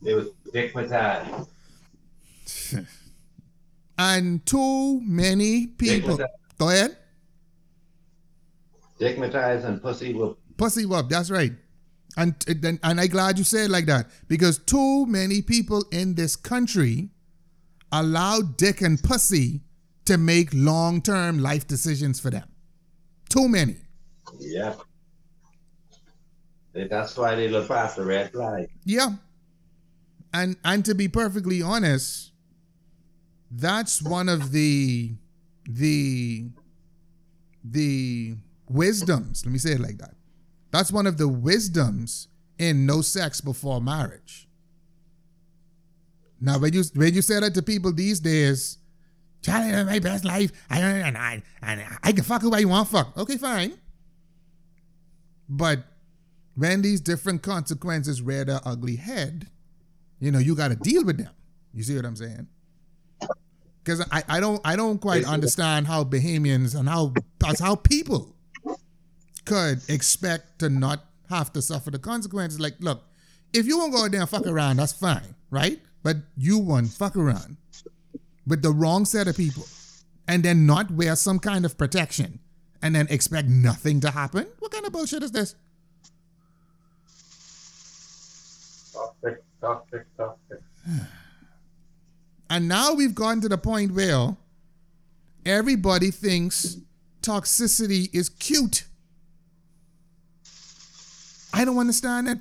[0.05, 1.49] it was stigmatized.
[3.99, 6.19] And too many people.
[6.59, 6.99] Go ahead.
[8.97, 11.53] Stigmatized and pussy will Pussy whoop, that's right.
[12.17, 16.15] And and and I'm glad you said it like that because too many people in
[16.15, 17.11] this country
[17.93, 19.61] allow dick and pussy
[20.07, 22.49] to make long-term life decisions for them.
[23.29, 23.77] Too many.
[24.39, 24.75] Yeah.
[26.73, 28.69] That's why they look past the red flag.
[28.85, 29.11] Yeah.
[30.33, 32.33] And and to be perfectly honest,
[33.51, 35.15] that's one of the
[35.69, 36.49] the
[37.65, 38.37] the
[38.69, 39.45] wisdoms.
[39.45, 40.16] Let me say it like that.
[40.71, 44.49] That's one of the wisdoms in no sex before marriage.
[46.41, 48.79] Now, when you when you say that to people these days,
[49.43, 50.53] Charlie, my best life.
[50.69, 53.17] I and I and I can fuck who I want fuck.
[53.17, 53.79] Okay, fine.
[55.49, 55.85] But
[56.55, 59.49] when these different consequences rear their ugly head,
[60.19, 61.31] you know, you got to deal with them.
[61.73, 62.49] You see what I'm saying?
[63.83, 68.36] Because I, I don't I don't quite understand how Bahamians and how that's how people
[69.47, 72.61] could expect to not have to suffer the consequences.
[72.61, 73.03] Like, look,
[73.53, 75.81] if you won't go out there and fuck around, that's fine, right?
[76.03, 77.57] But you won't fuck around
[78.47, 79.67] with the wrong set of people
[80.29, 82.41] and then not wear some kind of protection
[82.83, 84.47] and then expect nothing to happen.
[84.59, 85.55] What kind of bullshit is this?
[88.93, 90.63] Toxic, toxic, toxic.
[92.49, 94.37] And now we've gotten to the point where
[95.45, 96.77] everybody thinks
[97.21, 98.85] toxicity is cute.
[101.53, 102.39] I don't understand it.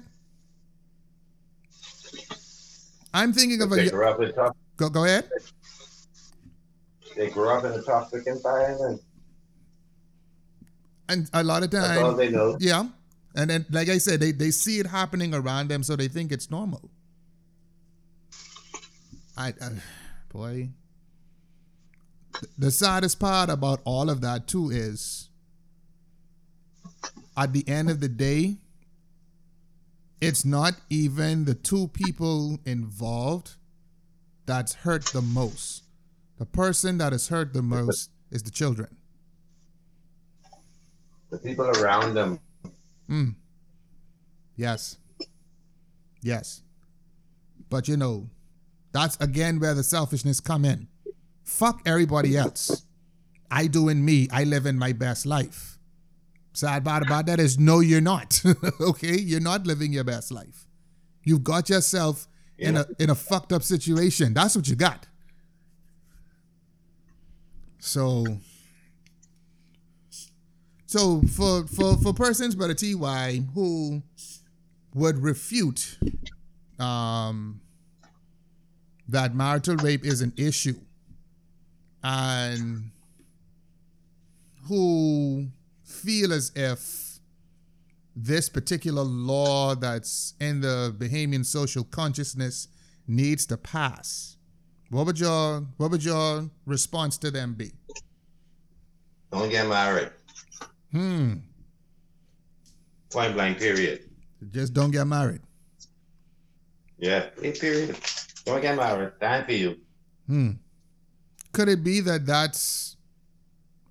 [3.14, 4.32] I'm thinking of They a grew up in
[4.76, 5.30] go, go ahead.
[7.16, 9.02] They grew up in a toxic environment.
[11.08, 12.58] And a lot of That's all they know.
[12.60, 12.90] yeah.
[13.36, 16.32] And then, like I said, they, they see it happening around them, so they think
[16.32, 16.90] it's normal.
[19.38, 19.70] I, I
[20.30, 20.70] boy.
[22.58, 25.30] The saddest part about all of that too is,
[27.38, 28.58] at the end of the day,
[30.26, 33.56] it's not even the two people involved
[34.46, 35.84] that's hurt the most.
[36.38, 38.98] The person that is hurt the most is the children.
[41.30, 42.40] The people around them.
[43.10, 43.36] Mm.
[44.56, 44.98] Yes.
[46.22, 46.62] Yes.
[47.70, 48.30] But you know,
[48.92, 50.88] that's again where the selfishness come in.
[51.44, 52.86] Fuck everybody else.
[53.52, 54.28] I doing me.
[54.32, 55.75] I live in my best life.
[56.56, 58.42] Sad part about that is no, you're not.
[58.80, 60.66] okay, you're not living your best life.
[61.26, 64.34] You've got yourself in a in a fucked up situation.
[64.34, 65.06] That's what you got.
[67.80, 68.26] So
[70.86, 74.02] so for for for persons but a TY who
[74.94, 75.98] would refute
[76.80, 77.60] um
[79.10, 80.80] that marital rape is an issue
[82.02, 82.92] and
[84.68, 85.48] who
[86.06, 87.20] feel as if
[88.16, 92.68] this particular law that's in the Bahamian social consciousness
[93.08, 94.38] needs to pass.
[94.90, 97.72] What would your what would your response to them be?
[99.32, 100.12] Don't get married.
[100.92, 101.34] Hmm.
[103.12, 103.58] Point blank.
[103.58, 104.10] Period.
[104.52, 105.42] Just don't get married.
[106.98, 107.30] Yeah.
[107.42, 107.98] Period.
[108.46, 109.12] Don't get married.
[109.20, 109.78] Time for you.
[110.28, 110.52] Hmm.
[111.52, 112.96] Could it be that that's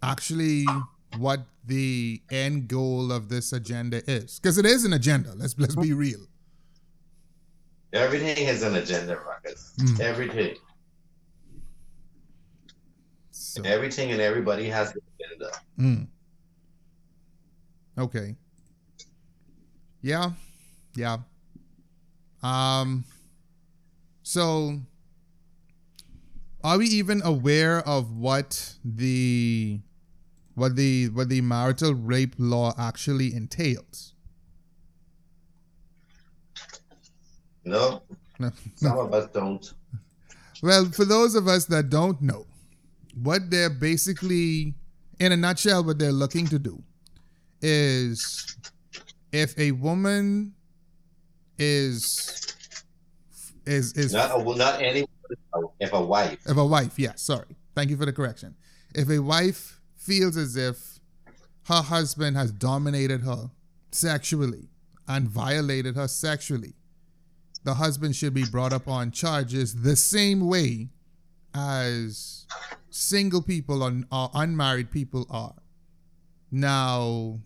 [0.03, 0.65] actually
[1.19, 4.39] what the end goal of this agenda is?
[4.39, 5.33] Because it is an agenda.
[5.35, 6.21] Let's let's be real.
[7.93, 9.73] Everything is an agenda, Ruckus.
[9.79, 10.01] Mm.
[10.01, 10.57] Everything.
[13.31, 15.51] So, Everything and everybody has an agenda.
[15.79, 16.07] mm.
[17.97, 18.35] Okay.
[20.03, 20.33] Yeah.
[20.97, 21.19] Yeah.
[22.43, 23.05] Um.
[24.25, 24.81] So,
[26.65, 29.81] are we even aware of what the
[30.55, 34.15] what the what the marital rape law actually entails?
[37.65, 38.03] No,
[38.39, 38.53] No.
[38.77, 39.73] some of us don't.
[40.63, 42.47] Well, for those of us that don't know,
[43.23, 44.75] what they're basically,
[45.19, 46.83] in a nutshell, what they're looking to do
[47.63, 48.57] is
[49.33, 50.55] if a woman
[51.59, 52.57] is
[53.67, 55.09] is is Not a, not anyone.
[55.81, 56.39] If a wife.
[56.47, 57.57] if a wife, yes, sorry.
[57.75, 58.55] Thank you for the correction.
[58.95, 59.74] If a wife
[60.05, 61.01] feels as if
[61.65, 63.51] her husband has dominated her
[63.91, 64.69] sexually
[65.09, 66.75] and violated her sexually,
[67.65, 70.91] the husband should be brought up on charges the same way
[71.55, 72.47] as
[72.91, 75.55] single people or, or unmarried people are.
[76.51, 77.41] Now,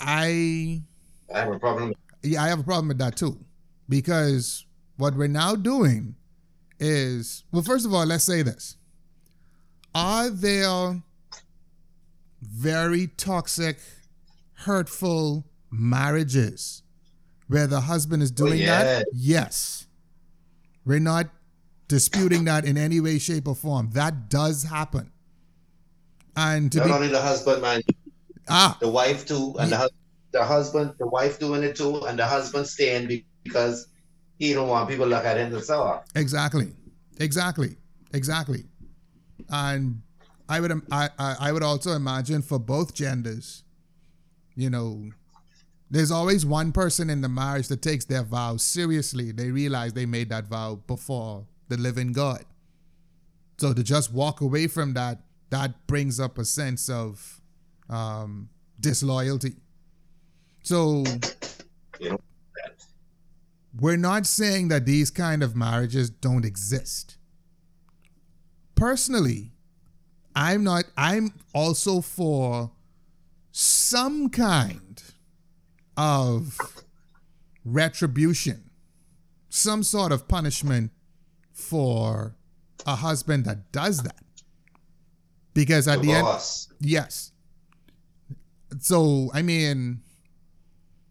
[0.00, 0.82] I
[1.32, 1.94] I have a problem.
[2.22, 3.38] yeah, I have a problem with that too.
[3.88, 4.66] Because
[4.96, 6.16] what we're now doing
[6.80, 8.76] is, well, first of all, let's say this.
[9.96, 11.02] Are there
[12.42, 13.78] very toxic,
[14.52, 16.82] hurtful marriages
[17.48, 19.06] where the husband is doing that?
[19.14, 19.86] Yes.
[20.84, 21.30] We're not
[21.88, 23.88] disputing that in any way, shape, or form.
[23.94, 25.12] That does happen.
[26.36, 27.80] And to Not be, only the husband, man,
[28.50, 29.90] ah, the wife too, and the,
[30.32, 33.88] the husband, the wife doing it too, and the husband staying because
[34.38, 36.00] he don't want people to look at him so on.
[36.14, 36.74] Exactly,
[37.18, 37.78] exactly,
[38.12, 38.64] exactly.
[39.50, 40.02] And
[40.48, 43.64] I would I, I would also imagine for both genders,
[44.54, 45.10] you know,
[45.90, 49.32] there's always one person in the marriage that takes their vows seriously.
[49.32, 52.44] They realize they made that vow before the living God.
[53.58, 55.20] So to just walk away from that,
[55.50, 57.40] that brings up a sense of
[57.88, 58.48] um,
[58.80, 59.56] disloyalty.
[60.62, 61.04] So
[63.78, 67.16] we're not saying that these kind of marriages don't exist.
[68.76, 69.50] Personally,
[70.36, 72.70] I'm not I'm also for
[73.50, 75.02] some kind
[75.96, 76.58] of
[77.64, 78.70] retribution,
[79.48, 80.90] some sort of punishment
[81.52, 82.36] for
[82.86, 84.20] a husband that does that.
[85.54, 86.28] Because at the end
[86.80, 87.32] yes.
[88.78, 90.02] So I mean,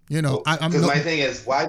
[0.08, 1.68] you know, I, I'm Because not my thing is, why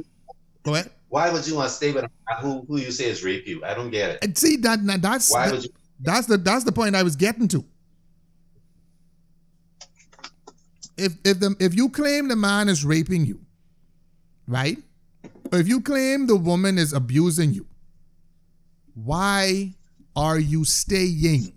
[0.63, 0.91] go ahead.
[1.09, 2.05] why would you want to stay with
[2.43, 3.65] who who you say is rape you?
[3.65, 4.19] I don't get it.
[4.23, 5.71] And see that that's Why would you?
[6.01, 7.65] That's the that's the point I was getting to.
[10.97, 13.41] If if the if you claim the man is raping you,
[14.47, 14.79] right?
[15.53, 17.67] Or if you claim the woman is abusing you,
[18.95, 19.75] why
[20.15, 21.53] are you staying?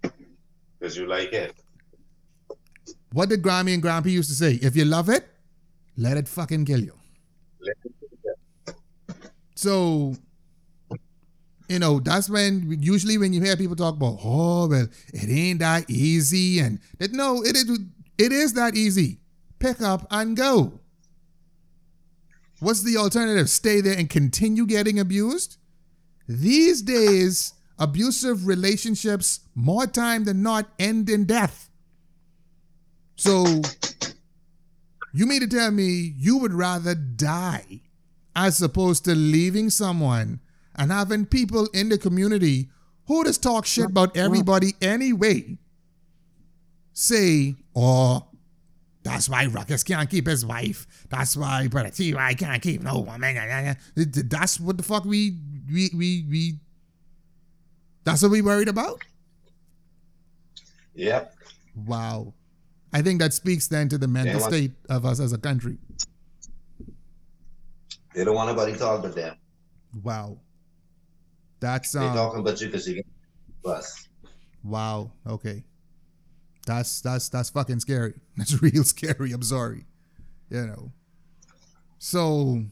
[0.00, 1.54] Because you like it.
[3.12, 4.54] What did Grammy and Grampy used to say?
[4.62, 5.26] If you love it,
[5.96, 6.94] let it fucking kill you.
[7.60, 8.74] Let it kill you.
[9.56, 10.14] So,
[11.70, 15.60] you know, that's when usually when you hear people talk about, oh well, it ain't
[15.60, 17.78] that easy, and that no, it is
[18.18, 19.20] it is that easy.
[19.58, 20.80] Pick up and go.
[22.60, 23.48] What's the alternative?
[23.48, 25.56] Stay there and continue getting abused?
[26.28, 31.70] These days, abusive relationships, more time than not, end in death.
[33.16, 33.62] So
[35.12, 37.82] You mean to tell me you would rather die
[38.36, 40.40] as opposed to leaving someone
[40.80, 42.70] and having people in the community
[43.06, 45.58] who just talk shit about everybody anyway
[46.94, 48.26] say, oh,
[49.02, 50.86] that's why Ruckus can't keep his wife.
[51.10, 52.34] That's why Brother T.Y.
[52.34, 53.76] can't keep no woman.
[53.94, 55.36] That's what the fuck we,
[55.70, 56.54] we, we, we,
[58.04, 59.02] that's what we worried about?
[60.94, 61.34] Yep.
[61.76, 62.32] Wow.
[62.92, 65.38] I think that speaks then to the mental Yeah, what- state of us as a
[65.38, 65.76] country.
[68.14, 69.36] They don't want nobody talk but them.
[70.02, 70.38] Wow.
[71.60, 73.02] That's They um, talking about you because you
[73.62, 74.08] bus.
[74.64, 75.12] wow.
[75.26, 75.64] Okay.
[76.66, 78.14] That's that's that's fucking scary.
[78.36, 79.32] That's real scary.
[79.32, 79.86] I'm sorry.
[80.50, 80.92] You know.
[81.98, 82.62] So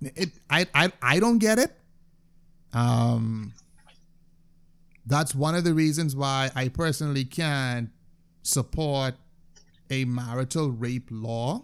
[0.00, 1.72] it I I I don't get it.
[2.72, 3.52] Um
[5.06, 7.90] that's one of the reasons why I personally can't
[8.42, 9.14] support
[9.90, 11.62] a marital rape law.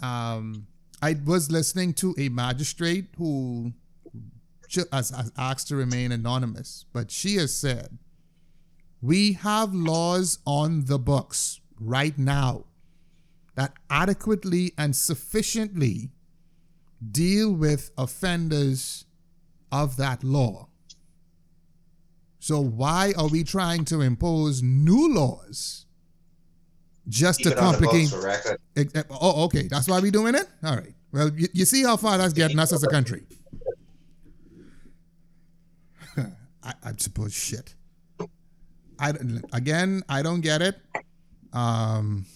[0.00, 0.66] Um
[1.02, 3.72] I was listening to a magistrate who
[4.92, 7.98] has asked to remain anonymous, but she has said,
[9.00, 12.64] We have laws on the books right now
[13.54, 16.10] that adequately and sufficiently
[17.10, 19.04] deal with offenders
[19.70, 20.68] of that law.
[22.38, 25.85] So, why are we trying to impose new laws
[27.08, 28.12] just Keep to complicate?
[28.12, 28.58] record.
[29.10, 29.68] Oh, okay.
[29.68, 30.48] That's why we doing it.
[30.64, 30.94] All right.
[31.12, 33.22] Well, you, you see how far that's getting us as a country.
[36.62, 37.74] I, I suppose shit.
[38.98, 39.12] I
[39.52, 40.76] again, I don't get it.
[41.52, 42.26] Um,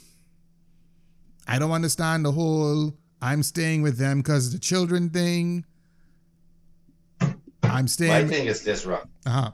[1.48, 5.64] I don't understand the whole "I'm staying with them because of the children" thing.
[7.62, 8.26] I'm staying.
[8.26, 9.08] My thing is this, Rock.
[9.26, 9.50] Uh-huh.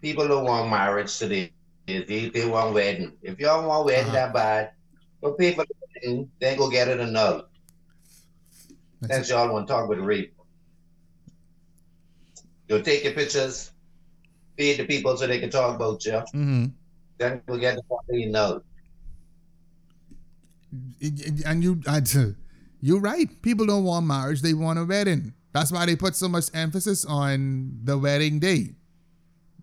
[0.00, 1.52] People don't want marriage today.
[1.98, 3.12] They, they want wedding.
[3.22, 4.32] If you don't want wedding Uh-huh.
[4.32, 4.70] that bad,
[5.20, 5.64] but people
[6.40, 7.44] then go get it annulled.
[9.00, 10.34] That's That's y'all want to talk with rape.
[12.68, 13.72] You'll take your pictures,
[14.56, 16.20] feed the people so they can talk about you.
[16.32, 16.66] hmm
[17.18, 18.62] Then we'll get the property annulled.
[21.44, 22.00] and you I,
[22.80, 26.28] you're right people don't want marriage they want a wedding that's why they put so
[26.28, 28.74] much emphasis on the wedding day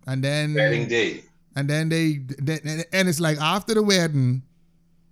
[0.06, 1.22] and then Wedding day.
[1.58, 4.42] And then they then- and it's like after the wedding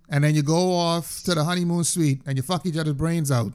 [0.09, 3.31] and then you go off to the honeymoon suite and you fuck each other's brains
[3.31, 3.51] out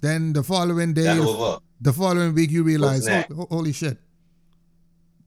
[0.00, 1.14] then the following day
[1.80, 3.06] the following week you realize?
[3.06, 3.96] "Ho- holy shit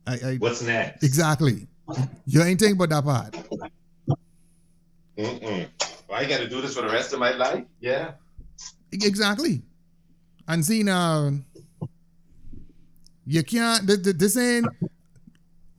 [0.06, 1.04] I, I What's next?
[1.04, 1.68] exactly
[2.26, 3.32] you ain't thinking about that part
[5.18, 5.68] Mm-mm.
[6.10, 7.64] Well, I got to do this for the rest of my life?
[7.80, 8.14] Yeah.
[8.92, 9.62] Exactly.
[10.48, 11.32] And see now,
[13.26, 13.88] you can't.
[13.88, 14.66] th- th- This ain't.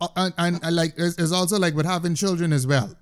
[0.00, 2.94] Uh, And, and, and like, it's, it's also like with having children as well.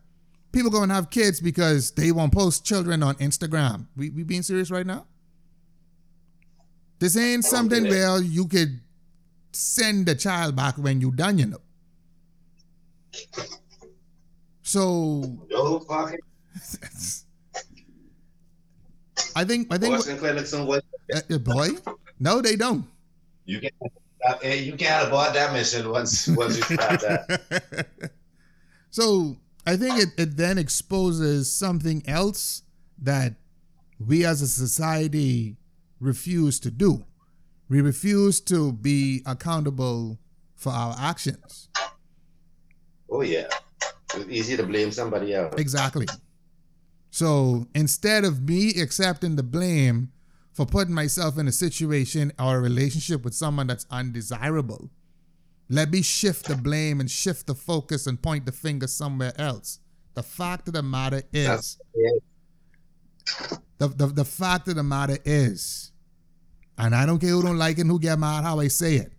[0.52, 3.86] People go and have kids because they want to post children on Instagram.
[3.96, 5.06] We we being serious right now?
[6.98, 8.80] This ain't something where you could
[9.52, 11.62] send the child back when you done, you know.
[14.62, 15.84] So No
[19.34, 20.84] I think I think clinics and what
[21.14, 21.68] uh, uh, boy,
[22.20, 22.86] no, they don't.
[23.46, 23.70] you can
[24.42, 27.88] you can't abort that mission once once you start that.
[28.90, 32.62] so I think it, it then exposes something else
[33.00, 33.34] that
[33.98, 35.56] we as a society
[36.00, 37.04] refuse to do.
[37.68, 40.18] We refuse to be accountable
[40.56, 41.68] for our actions.
[43.10, 43.48] Oh yeah.
[44.14, 45.54] It's easy to blame somebody else.
[45.56, 46.06] Exactly.
[47.10, 50.12] So instead of me accepting the blame
[50.52, 54.90] for putting myself in a situation or a relationship with someone that's undesirable,
[55.68, 59.78] let me shift the blame and shift the focus and point the finger somewhere else.
[60.14, 61.78] The fact of the matter is,
[63.78, 65.92] the, the, the fact of the matter is,
[66.76, 68.96] and I don't care who don't like it and who get mad how I say
[68.96, 69.12] it.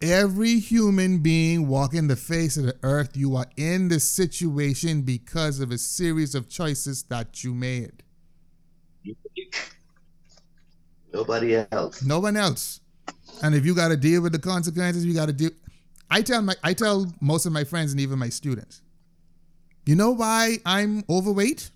[0.00, 5.58] Every human being walking the face of the earth, you are in this situation because
[5.58, 8.04] of a series of choices that you made.
[11.12, 12.02] Nobody else.
[12.02, 12.80] No one else.
[13.42, 15.50] And if you got to deal with the consequences, you got to deal.
[16.10, 18.82] I tell my I tell most of my friends and even my students,
[19.86, 21.70] you know why I'm overweight?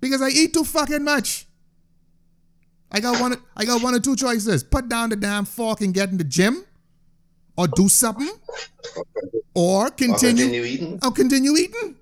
[0.00, 1.46] Because I eat too fucking much.
[2.92, 3.36] I got one.
[3.56, 6.24] I got one or two choices: put down the damn fork and get in the
[6.24, 6.64] gym,
[7.56, 8.30] or do something,
[9.54, 10.44] or Or continue.
[10.44, 10.98] continue eating.
[11.02, 11.96] I'll continue eating.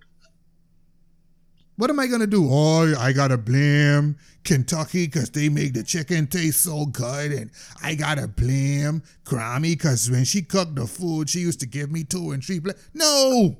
[1.77, 2.47] What am I gonna do?
[2.49, 7.51] Oh, I gotta blame Kentucky because they make the chicken taste so good, and
[7.83, 12.05] I gotta blame Grammy because when she cooked the food, she used to give me
[12.05, 12.61] two and three.
[12.61, 13.57] Pla- no,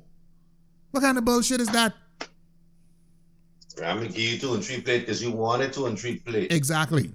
[0.91, 1.93] What kind of bullshit is that?
[3.83, 6.53] I'm gonna give you two and three plate because you wanted two and three plate.
[6.53, 7.11] Exactly.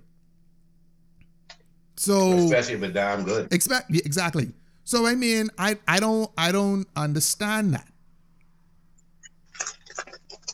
[1.96, 3.50] So Especially if it's damn good.
[3.52, 4.52] expect exactly.
[4.84, 7.86] So I mean, I I don't I don't understand that.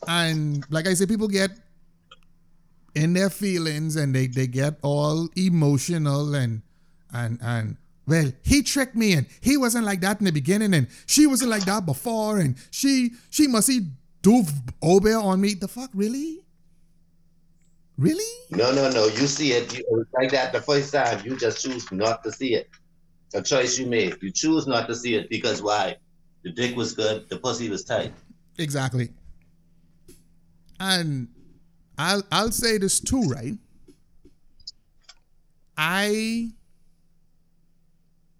[0.07, 1.51] And like I said, people get
[2.95, 6.61] in their feelings and they, they get all emotional and
[7.13, 7.77] and and
[8.07, 11.51] well, he tricked me and he wasn't like that in the beginning and she wasn't
[11.51, 13.81] like that before and she she must he
[14.21, 14.43] do
[14.81, 15.53] over on me.
[15.53, 16.39] The fuck, really?
[17.97, 18.23] Really?
[18.51, 19.05] No, no, no.
[19.05, 19.73] You see it.
[19.73, 21.25] You, it was like that the first time.
[21.25, 22.69] You just choose not to see it.
[23.33, 24.15] A choice you made.
[24.21, 25.97] You choose not to see it because why?
[26.43, 27.27] The dick was good.
[27.29, 28.13] The pussy was tight.
[28.57, 29.09] Exactly.
[30.79, 31.29] And
[31.97, 33.57] I'll I'll say this too, right?
[35.77, 36.51] I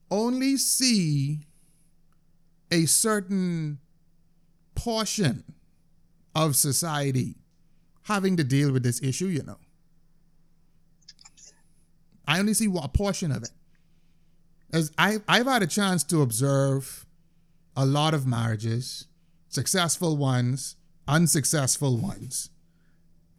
[0.10, 1.48] only see
[2.72, 3.80] a certain
[4.76, 5.44] portion
[6.36, 7.36] of society
[8.04, 9.58] having to deal with this issue, you know.
[12.28, 13.52] I only see a portion of it.
[14.74, 17.06] As I, I've had a chance to observe
[17.76, 19.08] a lot of marriages,
[19.50, 20.76] successful ones,
[21.08, 22.50] unsuccessful ones.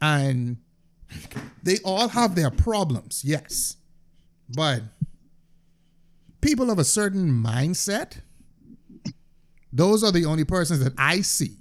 [0.00, 0.58] And
[1.62, 3.76] they all have their problems, yes.
[4.48, 4.82] But
[6.40, 8.20] people of a certain mindset,
[9.72, 11.56] those are the only persons that I see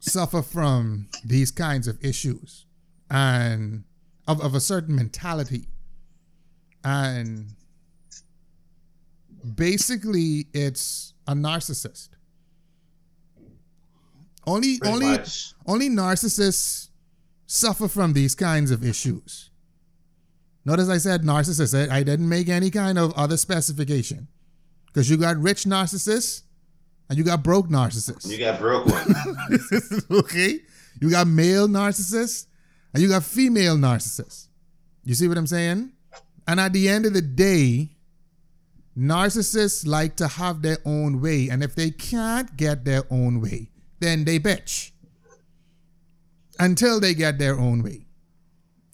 [0.00, 2.66] suffer from these kinds of issues
[3.10, 3.84] and
[4.26, 5.66] of, of a certain mentality.
[6.84, 7.54] And
[9.54, 12.10] basically, it's a narcissist.
[14.46, 15.54] Only, Pretty only, much.
[15.66, 16.88] only narcissists
[17.46, 19.50] suffer from these kinds of issues.
[20.64, 21.90] Notice I said narcissist.
[21.90, 24.28] I, I didn't make any kind of other specification.
[24.86, 26.42] Because you got rich narcissists
[27.08, 28.30] and you got broke narcissists.
[28.30, 29.14] You got broke one.
[30.20, 30.60] okay?
[31.00, 32.46] You got male narcissists
[32.92, 34.48] and you got female narcissists.
[35.04, 35.92] You see what I'm saying?
[36.46, 37.90] And at the end of the day,
[38.96, 41.48] narcissists like to have their own way.
[41.48, 43.70] And if they can't get their own way,
[44.02, 44.90] then they bitch
[46.58, 48.06] until they get their own way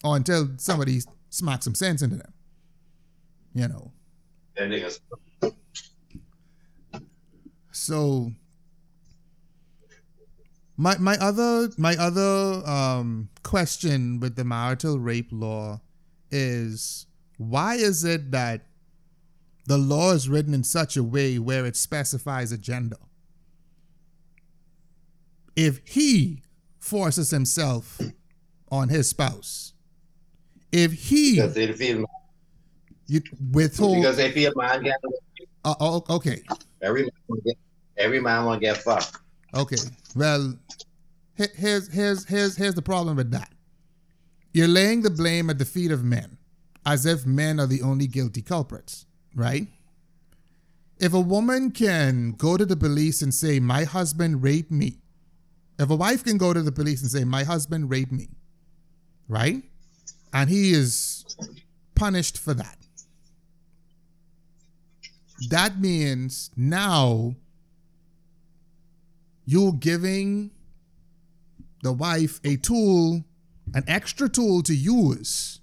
[0.03, 2.33] or until somebody smacks some sense into them.
[3.53, 3.91] You know.
[7.71, 8.31] So
[10.77, 15.81] my my other my other um, question with the marital rape law
[16.31, 17.07] is
[17.37, 18.65] why is it that
[19.65, 22.97] the law is written in such a way where it specifies a gender?
[25.59, 26.41] If he
[26.79, 27.99] forces himself
[28.71, 29.73] on his spouse,
[30.71, 32.05] if he Because they feel
[33.07, 34.95] you, withhold, because they feel man get
[35.65, 36.41] uh, oh, okay,
[36.81, 37.57] every man wanna get
[37.97, 39.17] every man wanna get fucked.
[39.53, 39.75] Okay.
[40.15, 40.57] Well,
[41.33, 43.51] here's here's here's here's the problem with that.
[44.53, 46.37] You're laying the blame at the feet of men,
[46.85, 49.67] as if men are the only guilty culprits, right?
[50.99, 55.01] If a woman can go to the police and say, "My husband raped me,"
[55.79, 58.29] if a wife can go to the police and say, "My husband raped me,"
[59.27, 59.63] right,
[60.33, 61.25] and he is
[61.95, 62.77] punished for that,
[65.49, 67.35] that means now
[69.45, 70.51] you're giving
[71.81, 73.23] the wife a tool,
[73.73, 75.61] an extra tool to use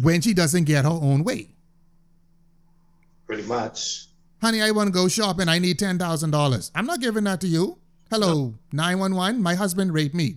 [0.00, 1.54] when she doesn't get her own way.
[3.26, 4.06] Pretty much.
[4.40, 5.48] Honey, I want to go shopping.
[5.48, 6.70] I need $10,000.
[6.74, 7.78] I'm not giving that to you.
[8.12, 9.40] Hello, 911.
[9.40, 10.34] My husband raped me.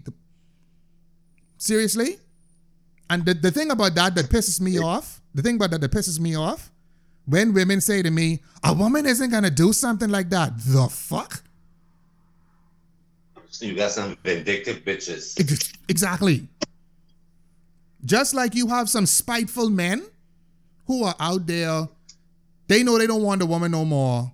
[1.58, 2.20] Seriously?
[3.10, 5.92] And the, the thing about that that pisses me off, the thing about that that
[5.92, 6.72] pisses me off,
[7.26, 10.54] when women say to me, a woman isn't going to do something like that.
[10.58, 11.44] The fuck?
[13.50, 15.38] So you got some vindictive bitches.
[15.90, 16.48] Exactly.
[18.06, 20.02] Just like you have some spiteful men
[20.88, 21.90] who are out there,
[22.68, 24.32] they know they don't want the woman no more.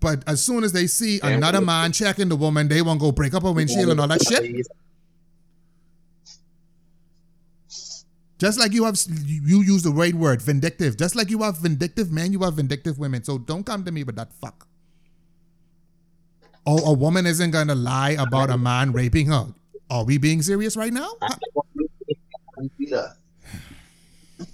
[0.00, 1.28] But as soon as they see Yeah.
[1.28, 4.22] another man checking the woman, they won't go break up her windshield and all that
[4.22, 4.66] shit.
[8.38, 10.98] Just like you have, you use the right word, vindictive.
[10.98, 13.24] Just like you have vindictive men, you have vindictive women.
[13.24, 14.66] So don't come to me with that fuck.
[16.66, 19.46] Oh, a woman isn't gonna lie about a man raping her.
[19.88, 21.12] Are we being serious right now?
[21.22, 23.16] I want you to be either.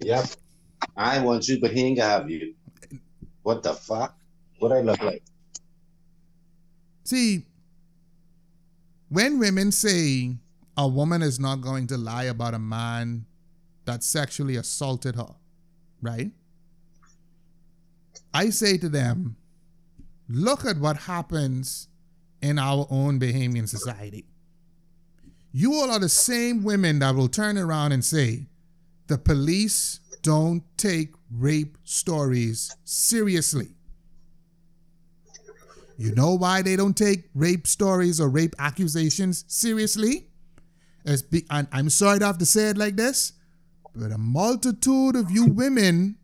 [0.00, 0.26] Yep.
[0.96, 2.54] I want you, but he ain't gonna have you.
[3.48, 4.14] What the fuck?
[4.58, 5.22] What I look like?
[7.04, 7.46] See,
[9.08, 10.36] when women say
[10.76, 13.24] a woman is not going to lie about a man
[13.86, 15.34] that sexually assaulted her,
[16.02, 16.30] right?
[18.34, 19.36] I say to them,
[20.28, 21.88] look at what happens
[22.42, 24.26] in our own Bahamian society.
[25.52, 28.48] You all are the same women that will turn around and say,
[29.06, 33.68] the police don't take rape stories seriously.
[35.96, 40.28] You know why they don't take rape stories or rape accusations seriously?
[41.04, 43.32] It's be, and I'm sorry to have to say it like this,
[43.96, 46.16] but a multitude of you women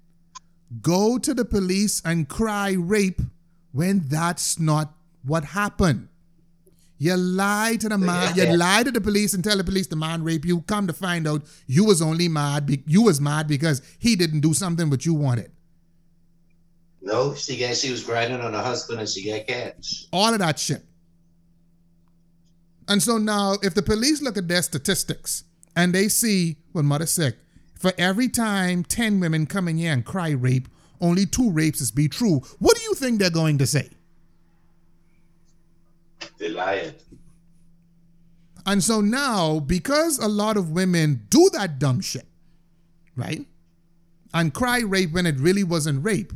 [0.81, 3.21] go to the police and cry rape
[3.73, 6.09] when that's not what happened.
[7.05, 8.35] You lie to the man.
[8.35, 10.63] You lie to the police and tell the police the man raped you.
[10.63, 12.65] Come to find out, you was only mad.
[12.65, 15.53] Be, you was mad because he didn't do something what you wanted.
[17.03, 20.07] No, she got she was grinding on her husband and she got catch.
[20.15, 20.83] All of that shit.
[22.89, 25.45] And so now, if the police look at their statistics
[25.77, 27.37] and they see what mother said,
[27.79, 30.69] for every time 10 women come in here and cry rape,
[31.03, 33.91] only two rapes is be true, what do you think they're going to say?
[36.39, 36.95] They lying.
[38.67, 42.27] And so now, because a lot of women do that dumb shit,
[43.15, 43.47] right?
[44.33, 46.33] And cry rape when it really wasn't rape,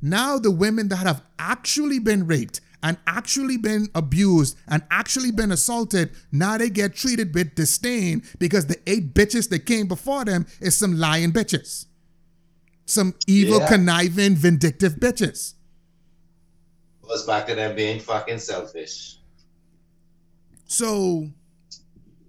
[0.00, 5.50] now the women that have actually been raped and actually been abused and actually been
[5.50, 10.46] assaulted, now they get treated with disdain because the eight bitches that came before them
[10.60, 11.86] is some lying bitches.
[12.86, 13.68] Some evil, yeah.
[13.68, 15.54] conniving, vindictive bitches.
[17.08, 19.18] Goes back to them being fucking selfish.
[20.66, 21.28] So,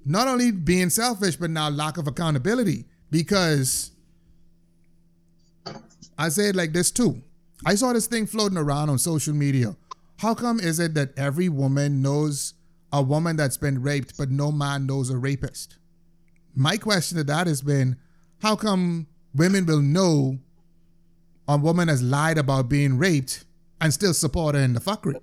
[0.05, 3.91] not only being selfish, but now lack of accountability because
[6.17, 7.21] I say it like this too.
[7.65, 9.75] I saw this thing floating around on social media.
[10.17, 12.53] How come is it that every woman knows
[12.91, 15.77] a woman that's been raped, but no man knows a rapist?
[16.55, 17.97] My question to that has been,
[18.41, 20.39] how come women will know
[21.47, 23.45] a woman has lied about being raped
[23.85, 25.21] and still support her in the fuckery?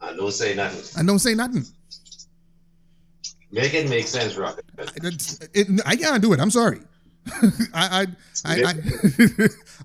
[0.00, 0.98] I don't say nothing.
[0.98, 1.64] And don't say nothing.
[3.50, 4.64] Make it make sense, Rocket.
[4.96, 6.40] It, it, I can't do it.
[6.40, 6.80] I'm sorry.
[7.74, 8.06] I, I,
[8.44, 8.74] I, I,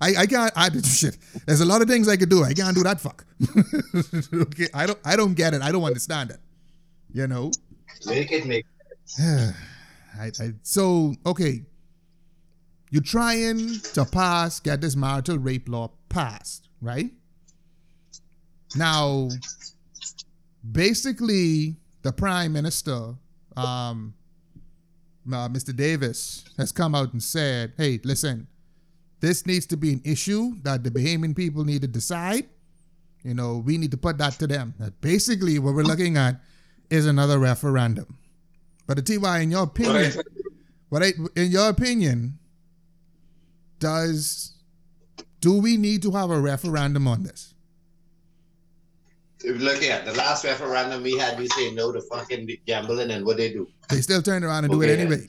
[0.00, 0.52] I, I can't.
[0.56, 1.16] I, shit.
[1.46, 2.42] There's a lot of things I could do.
[2.42, 3.00] I can't do that.
[3.00, 3.24] Fuck.
[4.34, 4.68] okay.
[4.74, 4.98] I don't.
[5.04, 5.62] I don't get it.
[5.62, 6.40] I don't understand it.
[7.12, 7.52] You know.
[8.06, 8.66] Make it make.
[9.20, 11.62] I, I, so okay.
[12.90, 17.10] You're trying to pass, get this marital rape law passed, right?
[18.76, 19.28] Now,
[20.70, 23.14] basically, the prime minister,
[23.56, 24.14] um,
[25.26, 25.74] uh, Mr.
[25.74, 28.46] Davis, has come out and said, hey, listen,
[29.20, 32.48] this needs to be an issue that the Bahamian people need to decide.
[33.24, 34.74] You know, we need to put that to them.
[34.78, 36.40] That basically, what we're looking at
[36.88, 38.16] is another referendum.
[38.86, 40.12] But the TY, in your opinion,
[40.88, 42.38] what I, in your opinion,
[43.78, 44.52] does
[45.40, 47.54] do we need to have a referendum on this?
[49.44, 53.36] Look at the last referendum we had, we say no to fucking gambling, and what
[53.36, 53.68] they do?
[53.88, 55.26] They still turn around and okay, do it anyway.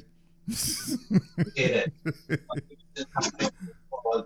[1.40, 1.86] okay.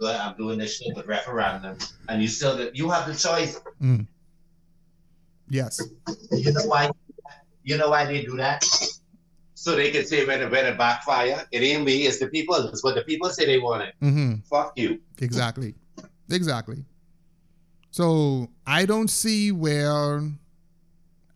[0.01, 1.77] I'm doing this shit with referendum,
[2.07, 3.59] and you still you have the choice.
[3.81, 4.07] Mm.
[5.49, 5.81] Yes.
[6.31, 6.89] You know why?
[7.63, 8.65] You know why they do that?
[9.55, 12.55] So they can say when it, when it backfire, it ain't me, it's the people.
[12.55, 13.95] It's what the people say they want it.
[14.01, 14.35] Mm-hmm.
[14.49, 14.99] Fuck you.
[15.19, 15.73] Exactly.
[16.29, 16.83] Exactly.
[17.93, 20.19] So I don't see where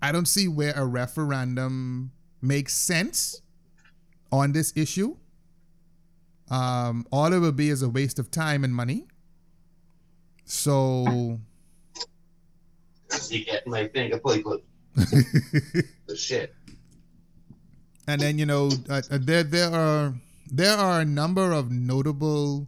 [0.02, 3.44] I don't see where a referendum makes sense
[4.32, 5.18] on this issue.
[6.50, 9.06] Um, all it will be is a waste of time and money.
[10.46, 11.38] So
[13.30, 14.20] you get my finger
[14.96, 16.56] the shit.
[18.08, 20.16] And then you know uh, uh, there there are
[20.52, 22.66] there are a number of notable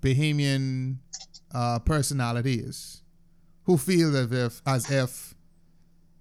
[0.00, 0.96] Bahamian
[1.52, 3.02] uh, personalities
[3.68, 5.34] who feel as if as if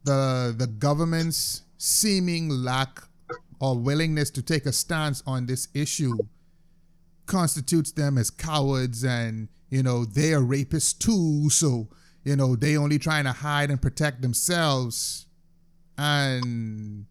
[0.03, 3.01] the the government's seeming lack
[3.61, 6.13] or willingness to take a stance on this issue
[7.25, 11.49] constitutes them as cowards and you know they are rapists too.
[11.49, 11.87] So
[12.25, 15.25] you know they only trying to hide and protect themselves.
[15.97, 17.05] And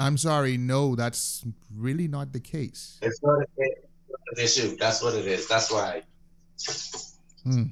[0.00, 1.42] i'm sorry no that's
[1.74, 2.98] really not the case.
[3.00, 4.76] It's not an issue.
[4.76, 5.48] That's what it is.
[5.48, 6.02] That's why.
[7.44, 7.64] Hmm.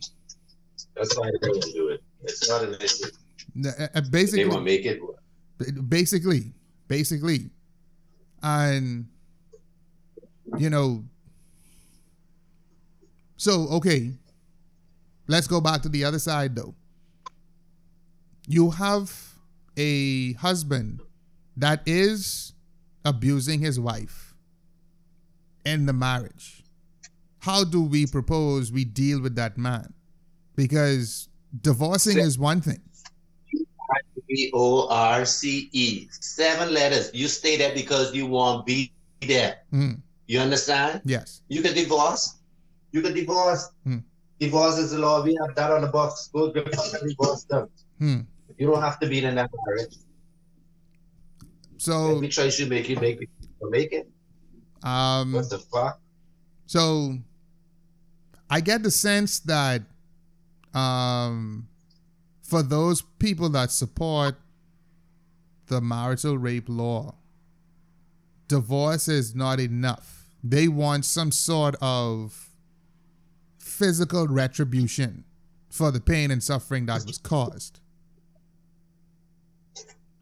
[0.94, 2.02] That's why they don't do it.
[2.22, 3.06] It's not an issue.
[4.10, 5.00] Basically, they want to make it.
[5.88, 6.52] Basically,
[6.88, 7.50] basically,
[8.42, 9.06] and
[10.58, 11.04] you know,
[13.36, 14.12] so okay,
[15.28, 16.74] let's go back to the other side though.
[18.46, 19.12] You have
[19.76, 21.00] a husband
[21.56, 22.52] that is
[23.04, 24.34] abusing his wife
[25.64, 26.62] in the marriage.
[27.40, 29.92] how do we propose we deal with that man?
[30.56, 31.28] Because
[31.60, 32.80] divorcing is one thing.
[34.28, 36.08] B O R C E.
[36.10, 37.10] Seven letters.
[37.12, 38.92] You stay there because you want to be
[39.26, 39.58] there.
[39.72, 41.02] Mm, You understand?
[41.04, 41.42] yes.
[41.48, 42.38] You can divorce.
[42.92, 43.68] You can divorce.
[43.84, 43.98] Hmm.
[44.40, 45.22] Divorce is the law.
[45.22, 46.28] We have that on the box.
[46.32, 47.68] Go divorce done.
[47.98, 48.20] Hmm.
[48.58, 49.96] You don't have to be in that marriage.
[51.78, 53.28] So Every choice you make, you make it.
[53.70, 54.08] Make it.
[54.82, 56.00] um What the fuck?
[56.66, 57.18] So
[58.50, 59.82] I get the sense that
[60.74, 61.68] um,
[62.42, 64.36] for those people that support
[65.66, 67.14] the marital rape law,
[68.48, 70.26] divorce is not enough.
[70.44, 72.50] They want some sort of
[73.58, 75.24] physical retribution
[75.70, 77.80] for the pain and suffering that was caused.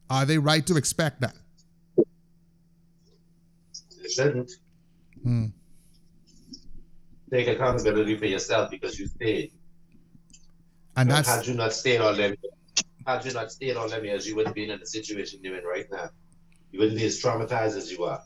[0.08, 1.34] Are they right to expect that?
[4.02, 4.52] You shouldn't.
[5.22, 5.46] Hmm.
[7.30, 9.52] Take accountability for yourself because you stayed.
[10.96, 12.36] And that's had you not stayed all them,
[13.06, 15.64] had you not stayed all them years, you wouldn't be in the situation you're in
[15.64, 16.10] right now.
[16.72, 18.22] You wouldn't be as traumatized as you are.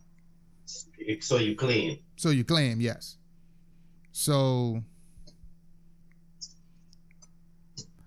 [1.20, 1.98] So you claim.
[2.16, 3.18] So you claim, yes.
[4.12, 4.82] So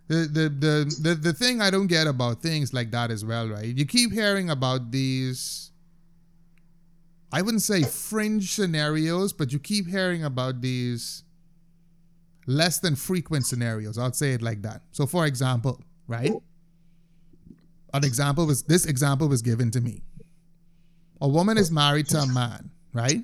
[0.07, 3.47] the, the the the the thing I don't get about things like that as well,
[3.47, 3.65] right?
[3.65, 5.67] You keep hearing about these
[7.31, 11.23] I wouldn't say fringe scenarios, but you keep hearing about these
[12.47, 13.97] less than frequent scenarios.
[13.97, 14.81] I'll say it like that.
[14.91, 16.33] So for example, right?
[17.93, 20.01] An example was this example was given to me.
[21.21, 23.23] A woman is married to a man, right?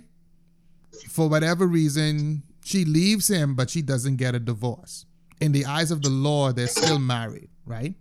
[1.09, 5.05] For whatever reason, she leaves him, but she doesn't get a divorce.
[5.41, 7.95] In the eyes of the law, they're still married, right?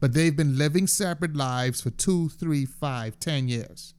[0.00, 3.94] But they've been living separate lives for two, three, five, ten years.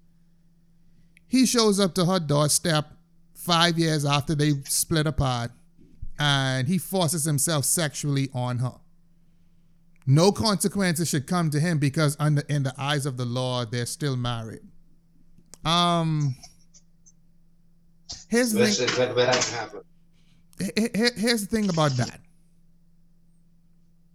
[1.27, 2.93] He shows up to her doorstep
[3.33, 5.51] five years after they split apart,
[6.19, 8.73] and he forces himself sexually on her.
[10.05, 13.85] No consequences should come to him because, under in the eyes of the law, they're
[13.85, 14.61] still married.
[15.63, 16.35] Um,
[18.27, 18.87] here's the thing.
[18.87, 19.83] is what what has happened.
[20.59, 22.21] Here- here- here's the thing about that.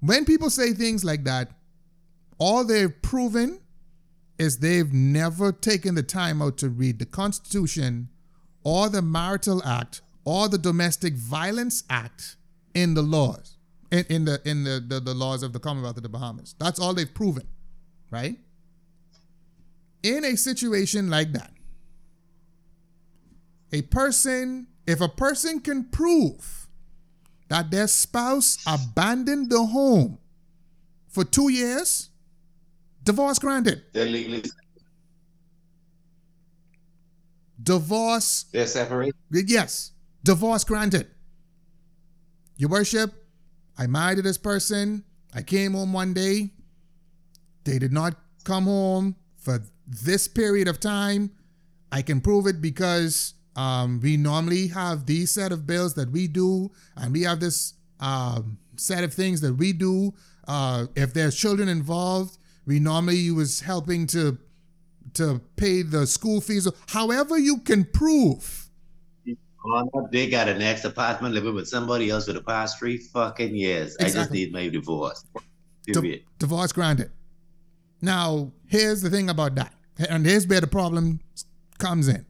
[0.01, 1.51] When people say things like that,
[2.39, 3.61] all they've proven
[4.37, 8.09] is they've never taken the time out to read the Constitution
[8.65, 12.37] or the Marital Act or the Domestic Violence Act
[12.75, 13.57] in the laws,
[13.91, 16.55] in, in the in the, the, the laws of the Commonwealth of the Bahamas.
[16.59, 17.47] That's all they've proven,
[18.11, 18.37] right?
[20.03, 21.51] In a situation like that,
[23.73, 26.69] a person, if a person can prove
[27.49, 30.19] that their spouse abandoned the home
[31.09, 32.11] for two years,
[33.03, 33.83] divorce granted.
[33.93, 34.43] They're legally
[37.63, 39.15] Divorce, they're separated.
[39.31, 39.93] yes,
[40.25, 41.07] divorce granted.
[42.57, 43.13] Your worship,
[43.79, 45.05] I married this person.
[45.35, 46.51] I came home one day.
[47.65, 48.15] They did not
[48.45, 51.31] come home for this period of time.
[51.93, 56.27] I can prove it because um, we normally have these set of bills that we
[56.27, 60.15] do, and we have this um, set of things that we do.
[60.49, 64.39] Uh, if there's children involved, we normally was helping to
[65.15, 66.67] to pay the school fees.
[66.89, 68.64] However, you can prove.
[69.67, 73.55] Oh, They got an ex apartment living with somebody else for the past three fucking
[73.55, 73.97] years.
[73.99, 75.25] I just need my divorce.
[75.87, 76.23] Di- Period.
[76.39, 77.11] divorce granted.
[78.03, 79.73] Now, here's the thing about that.
[80.09, 81.21] And here's where the problem
[81.79, 82.27] comes in.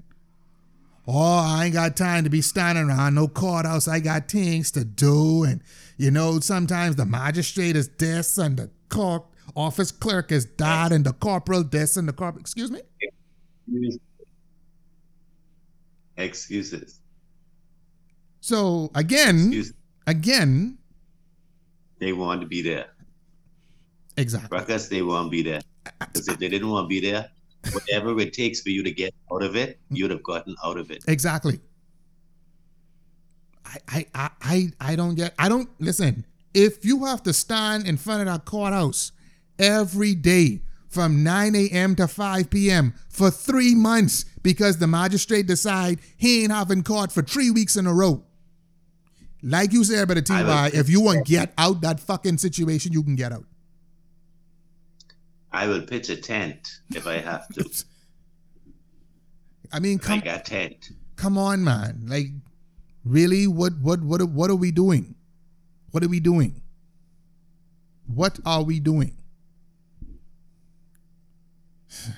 [1.06, 3.88] Oh, I ain't got time to be standing around no courthouse.
[3.88, 5.42] I got things to do.
[5.44, 5.60] And,
[5.98, 9.24] you know, sometimes the magistrate is this and the court
[9.56, 12.40] office clerk is that and the corporal this and the corporal.
[12.40, 12.80] Excuse me?
[16.16, 17.00] Excuses.
[18.44, 19.64] So, again,
[20.06, 20.76] again,
[21.98, 22.88] They want to be there.
[24.18, 24.58] exactly.
[24.58, 25.62] Ruckus, they want to be there.
[25.98, 27.30] Because if they didn't want to be there,
[27.72, 29.96] whatever it takes for you to get out of it, mm-hmm.
[29.96, 31.02] you'd have gotten out of it.
[31.08, 31.58] Exactly.
[33.64, 35.32] I, I, I, I, I don't get.
[35.38, 36.26] I don't listen.
[36.52, 39.12] If you have to stand in front of that courthouse
[39.58, 41.96] every day from 9 a.m.
[41.96, 42.92] to 5 p.m.
[43.08, 47.86] for three months because the magistrate decide he ain't having court for three weeks in
[47.86, 48.22] a row.
[49.46, 52.94] Like you said, but TY, will- if you want to get out that fucking situation,
[52.94, 53.44] you can get out.
[55.52, 57.84] I will pitch a tent if I have to.
[59.70, 60.88] I mean, I come, got tent.
[61.16, 62.06] come on, man.
[62.06, 62.28] Like,
[63.04, 63.46] really?
[63.46, 65.14] What, what, what, what are we doing?
[65.90, 66.62] What are we doing?
[68.06, 69.18] What are we doing?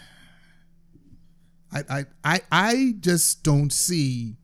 [1.73, 4.37] I, I, I, I just don't see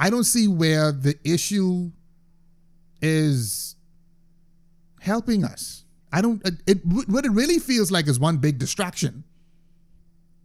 [0.00, 1.90] I don't see where the issue
[3.02, 3.76] is
[5.00, 5.84] helping us.
[6.10, 6.40] I don't.
[6.66, 9.24] It, what it really feels like is one big distraction.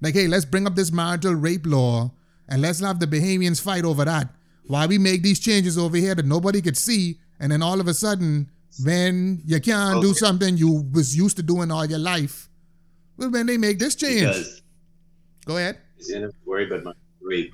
[0.02, 2.12] Like, hey, let's bring up this marital rape law
[2.50, 4.28] and let's have the Bahamians fight over that.
[4.68, 7.88] While we make these changes over here that nobody could see, and then all of
[7.88, 8.52] a sudden,
[8.84, 12.50] when you can't do something you was used to doing all your life,
[13.18, 14.62] well, when they make this change, Because
[15.46, 15.78] go ahead.
[16.46, 17.54] worry about my rape.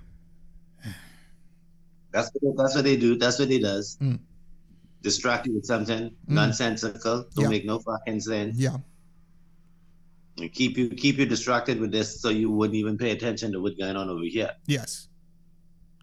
[2.11, 3.17] That's what that's what they do.
[3.17, 3.97] That's what they does.
[4.01, 4.19] Mm.
[5.01, 6.13] Distract you with something Mm.
[6.27, 7.25] nonsensical.
[7.35, 7.49] Don't Yeah.
[7.49, 8.57] make no fucking sense.
[8.57, 8.77] Yeah,
[10.37, 13.59] And keep you keep you distracted with this, so you wouldn't even pay attention to
[13.61, 14.51] what's going on over here.
[14.67, 15.07] yes.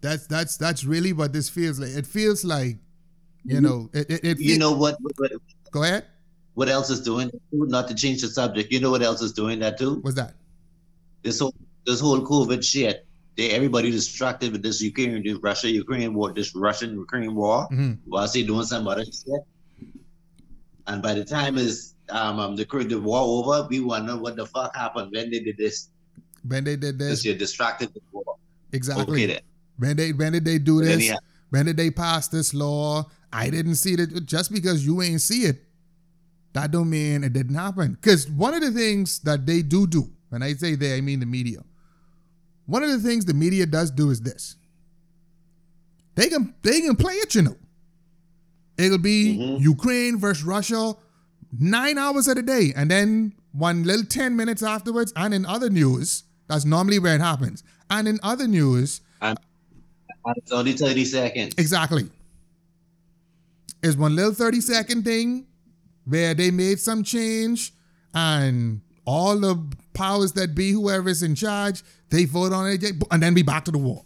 [0.00, 1.90] That's that's that's really what this feels like.
[1.90, 2.78] It feels like,
[3.44, 5.12] you know, it it, it You know what, what?
[5.18, 5.32] What
[5.72, 6.04] Go ahead.
[6.54, 7.32] what else is doing?
[7.50, 8.70] Not to change the subject.
[8.70, 9.96] You know what else is doing that too?
[10.02, 10.34] What's that?
[11.24, 11.52] This whole
[11.84, 13.07] this whole COVID shit.
[13.38, 17.66] They everybody distracted with this Ukraine, this Russia Ukraine war, this Russian Ukraine war.
[17.70, 19.42] hmm whilst they doing some other shit.
[20.88, 24.44] And by the time is um, um the the war over, we wonder what the
[24.44, 25.88] fuck happened when they did this.
[26.42, 28.34] When they did this, you're distracted with war.
[28.72, 29.24] exactly.
[29.24, 29.40] Okay.
[29.78, 31.06] When they when did they do this?
[31.06, 31.18] yeah.
[31.50, 33.06] When did they pass this law?
[33.32, 34.26] I didn't see it.
[34.26, 35.62] Just because you ain't see it,
[36.54, 37.92] that don't mean it didn't happen.
[38.00, 41.20] Because one of the things that they do do, when I say they, I mean
[41.20, 41.60] the media.
[42.68, 44.56] One of the things the media does do is this.
[46.16, 47.56] They can they can play it, you know.
[48.76, 49.60] It'll be Mhm.
[49.62, 50.94] Ukraine versus Russia,
[51.58, 55.14] nine hours of the day, and then one little ten minutes afterwards.
[55.16, 57.62] And in other news, that's normally where it happens.
[57.88, 59.38] And in other news, And
[60.36, 61.54] it's only 30 seconds.
[61.56, 62.10] Exactly.
[63.82, 65.46] Is one little 30 second thing
[66.04, 67.72] where they made some change
[68.12, 69.56] and all the
[69.94, 73.64] powers that be, whoever is in charge, they vote on it and then be back
[73.64, 74.04] to the war.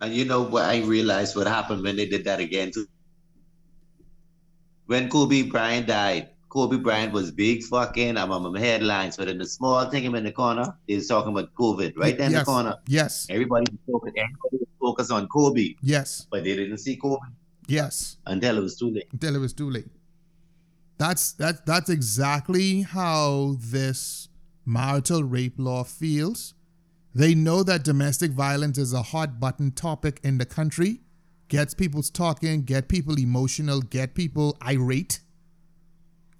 [0.00, 2.88] And you know what I realized what happened when they did that again too.
[4.86, 9.46] When Kobe Bryant died, Kobe Bryant was big fucking um, um, headlines, but in the
[9.46, 12.40] small thing in the corner, they was talking about COVID right there in yes.
[12.40, 12.76] the corner.
[12.88, 13.28] Yes.
[13.30, 16.26] Everybody was focused, everybody was focused on Kobe, Yes.
[16.32, 17.20] but they didn't see Kobe
[17.68, 18.16] Yes.
[18.26, 19.06] until it was too late.
[19.12, 19.86] Until it was too late.
[20.98, 24.28] That's that that's exactly how this
[24.64, 26.54] marital rape law feels.
[27.14, 31.00] They know that domestic violence is a hot button topic in the country,
[31.48, 35.20] gets people talking, get people emotional, get people irate.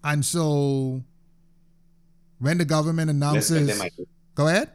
[0.05, 1.03] And so
[2.39, 3.83] when the government announces.
[4.35, 4.71] Go ahead.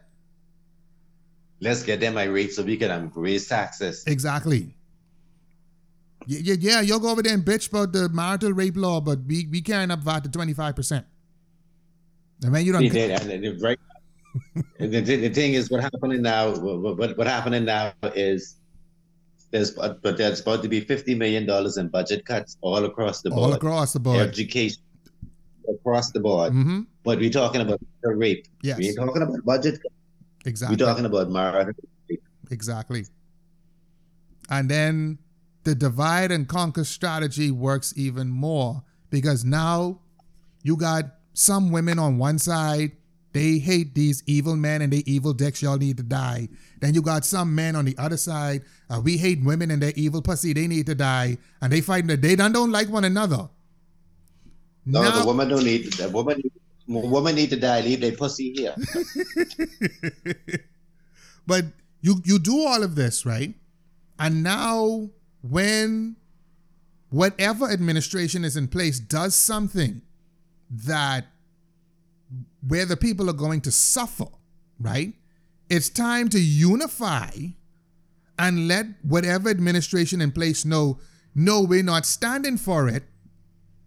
[1.59, 4.03] Let's get them irate so we can um, raise taxes.
[4.07, 4.75] Exactly.
[6.27, 9.19] Yeah, yeah, yeah, you'll go over there and bitch about the marital rape law, but
[9.25, 11.05] we we carrying up VAT to twenty five percent.
[12.43, 13.79] And when you don't did, and right.
[14.79, 16.51] the, the thing is, what happening now?
[16.51, 18.55] What, what, what happening now is
[19.51, 23.29] there's but there's about to be fifty million dollars in budget cuts all across the
[23.29, 23.41] board.
[23.41, 24.19] all across the board.
[24.19, 24.81] education
[25.69, 26.53] across the board.
[26.53, 26.81] Mm-hmm.
[27.03, 28.47] But we're talking about rape.
[28.63, 29.81] Yes, We're talking about budget.
[29.81, 29.95] cuts.
[30.45, 30.75] exactly.
[30.75, 31.73] We're talking about marital.
[32.09, 32.23] rape.
[32.49, 33.05] Exactly.
[34.49, 35.17] And then
[35.63, 39.99] the divide and conquer strategy works even more because now
[40.63, 42.91] you got some women on one side,
[43.33, 46.49] they hate these evil men and they evil dicks, y'all need to die.
[46.79, 49.93] Then you got some men on the other side, uh, we hate women and their
[49.95, 51.37] evil pussy, they need to die.
[51.61, 53.49] And they fight, they don't, don't like one another.
[54.85, 55.93] No, Now- the woman don't need.
[55.93, 56.41] The woman.
[56.87, 57.81] Woman need to die.
[57.81, 58.75] Leave their pussy here.
[61.47, 61.65] but
[62.01, 63.53] you you do all of this right
[64.19, 65.09] and now
[65.41, 66.15] when
[67.09, 70.01] whatever administration is in place does something
[70.69, 71.25] that
[72.65, 74.27] where the people are going to suffer
[74.81, 75.13] right?
[75.69, 77.29] It's time to unify
[78.37, 80.99] and let whatever administration in place know
[81.35, 83.03] no we're not standing for it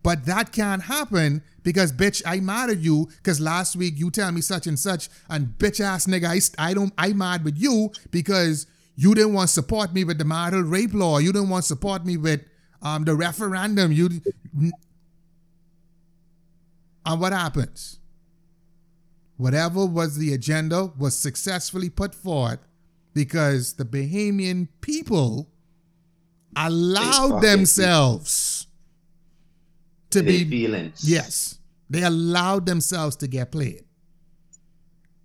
[0.03, 4.31] but that can't happen because bitch, I mad at you because last week you tell
[4.33, 6.27] me such and such and bitch ass nigga,
[6.59, 8.67] I, I don't I mad with you because
[8.97, 11.19] you didn't want to support me with the marital rape law.
[11.19, 12.43] You didn't want to support me with
[12.83, 13.93] um the referendum.
[13.93, 14.09] You
[17.07, 17.99] and what happens?
[19.37, 22.61] Whatever was the agenda was successfully put forth
[23.15, 25.51] because the Bahamian people
[26.57, 28.69] allowed themselves
[30.11, 31.09] to be feelings.
[31.09, 31.59] Yes,
[31.91, 33.85] they allowed themselves to get played.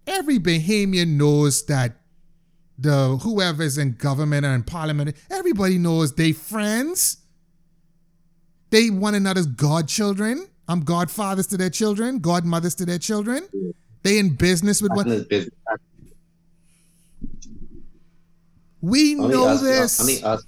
[0.07, 1.99] Every Bahamian knows that
[2.82, 7.17] the whoever's in government and in parliament, everybody knows they friends.
[8.69, 10.47] They one another's godchildren.
[10.67, 13.47] I'm godfathers to their children, godmothers to their children.
[14.03, 15.25] They in business with one.
[15.27, 15.49] Business.
[18.82, 19.99] We Only know us, this.
[19.99, 20.45] Only us.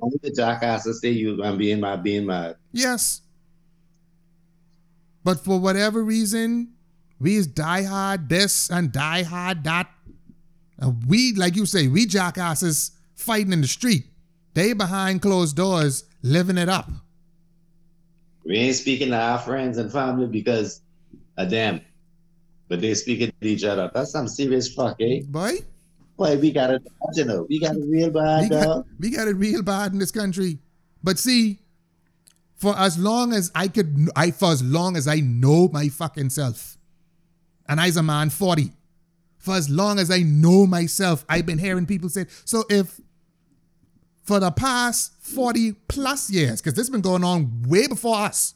[0.00, 1.42] Only the jackasses say you.
[1.44, 2.02] I'm being mad.
[2.02, 2.56] Being mad.
[2.72, 3.22] Yes.
[5.24, 6.72] But for whatever reason,
[7.20, 9.88] we is die hard this and die hard that.
[10.82, 14.04] And we, like you say, we jackasses fighting in the street.
[14.54, 16.90] They behind closed doors living it up.
[18.44, 20.82] We ain't speaking to our friends and family because
[21.38, 21.80] of them,
[22.68, 23.90] but they speaking to each other.
[23.94, 25.20] That's some serious fuck, eh?
[25.24, 25.58] Boy,
[26.16, 26.82] Boy, we got it.
[27.14, 28.86] You know, we got it real we bad, got, dog.
[28.98, 30.58] we got it real bad in this country.
[31.02, 31.60] But see,
[32.56, 36.30] for as long as I could, I for as long as I know my fucking
[36.30, 36.76] self,
[37.68, 38.72] and I's a man 40,
[39.42, 43.00] for as long as I know myself, I've been hearing people say, so if
[44.22, 48.54] for the past 40 plus years, because this has been going on way before us,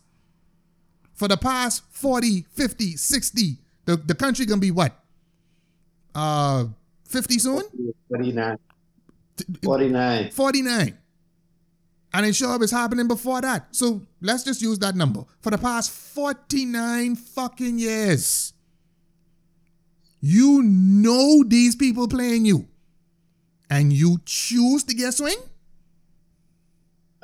[1.13, 4.97] for the past 40, 50, 60, the, the country gonna be what?
[6.15, 6.67] Uh
[7.09, 7.63] 50 soon?
[8.09, 8.59] 49.
[9.65, 10.31] 49.
[10.31, 10.99] 49.
[12.15, 13.75] And it sure was happening before that.
[13.75, 15.25] So let's just use that number.
[15.41, 18.53] For the past 49 fucking years,
[20.35, 22.67] you know these people playing you.
[23.69, 25.39] And you choose to get swing?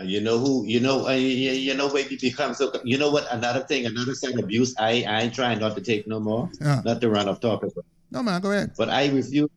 [0.02, 0.66] You know who?
[0.66, 1.06] You know.
[1.06, 2.72] Uh, you, you know where you become so.
[2.82, 3.26] You know what?
[3.30, 4.74] Another thing, another side abuse.
[4.78, 6.50] I I ain't trying not to take no more.
[6.60, 6.80] Yeah.
[6.84, 7.70] Not to run off topic,
[8.10, 8.72] No, man, go ahead.
[8.76, 9.48] but I refuse.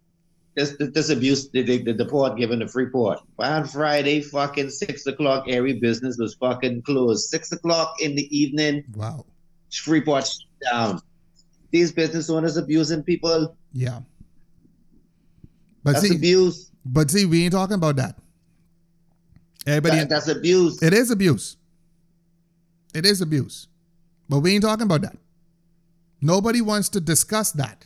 [0.55, 1.49] This this abuse.
[1.49, 3.19] The the, the port given the free port.
[3.39, 7.29] On Friday, fucking six o'clock, every business was fucking closed.
[7.29, 9.25] Six o'clock in the evening, Wow.
[9.73, 11.01] Freeport shut down.
[11.75, 13.53] These business owners abusing people.
[13.73, 13.99] Yeah.
[15.83, 16.71] But That's see, abuse.
[16.85, 18.15] but see, we ain't talking about that.
[19.67, 20.81] Everybody, That- that's abuse.
[20.81, 21.57] It is abuse.
[22.93, 23.67] It is abuse.
[24.29, 25.17] But we ain't talking about that.
[26.21, 27.83] Nobody wants to discuss that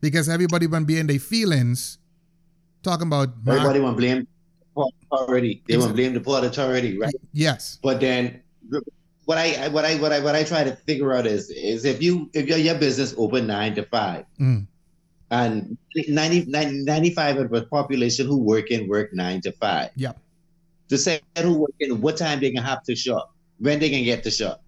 [0.00, 1.98] because everybody want to be in their feelings
[2.82, 4.26] talking about Everybody want to blame
[5.12, 5.62] authority.
[5.68, 7.12] They want to blame the port authority, right?
[7.34, 7.78] yes.
[7.82, 8.40] But then
[9.28, 12.00] what I what I what I what I try to figure out is is if
[12.02, 14.66] you if your your business open nine to five Mm.
[15.30, 15.76] and
[16.08, 19.90] 90, 90 95 of the population who work in work nine to five.
[19.96, 20.18] Yep.
[20.88, 24.02] To say who work in what time they can have to shop, when they can
[24.02, 24.62] get to shop.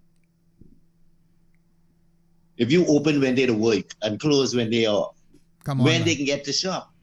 [2.57, 5.15] If you open when they to work and close when they off,
[5.63, 5.85] Come on.
[5.85, 6.05] when man.
[6.07, 6.93] they can get to shop.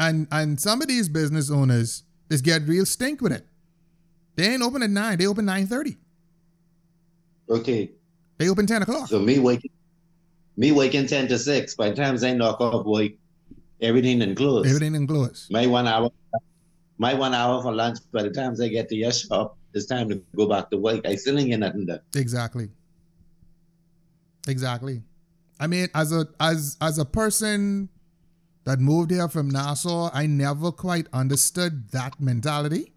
[0.00, 3.44] and and some of these business owners just get real stink with it.
[4.36, 5.18] They ain't open at nine.
[5.18, 5.98] They open nine thirty.
[7.50, 7.90] Okay.
[8.38, 9.08] They open ten o'clock.
[9.08, 9.70] So me waking
[10.56, 11.74] me waking ten to six.
[11.74, 13.12] By the time I knock off work,
[13.80, 14.66] everything and close.
[14.66, 15.48] Everything in close.
[15.50, 16.10] My one hour,
[16.98, 17.98] my one hour for lunch.
[18.12, 21.06] By the time I get to your shop, it's time to go back to work.
[21.06, 22.00] I still ain't get nothing done.
[22.14, 22.70] Exactly.
[24.46, 25.02] Exactly.
[25.60, 27.88] I mean, as a as as a person
[28.64, 32.92] that moved here from Nassau, I never quite understood that mentality.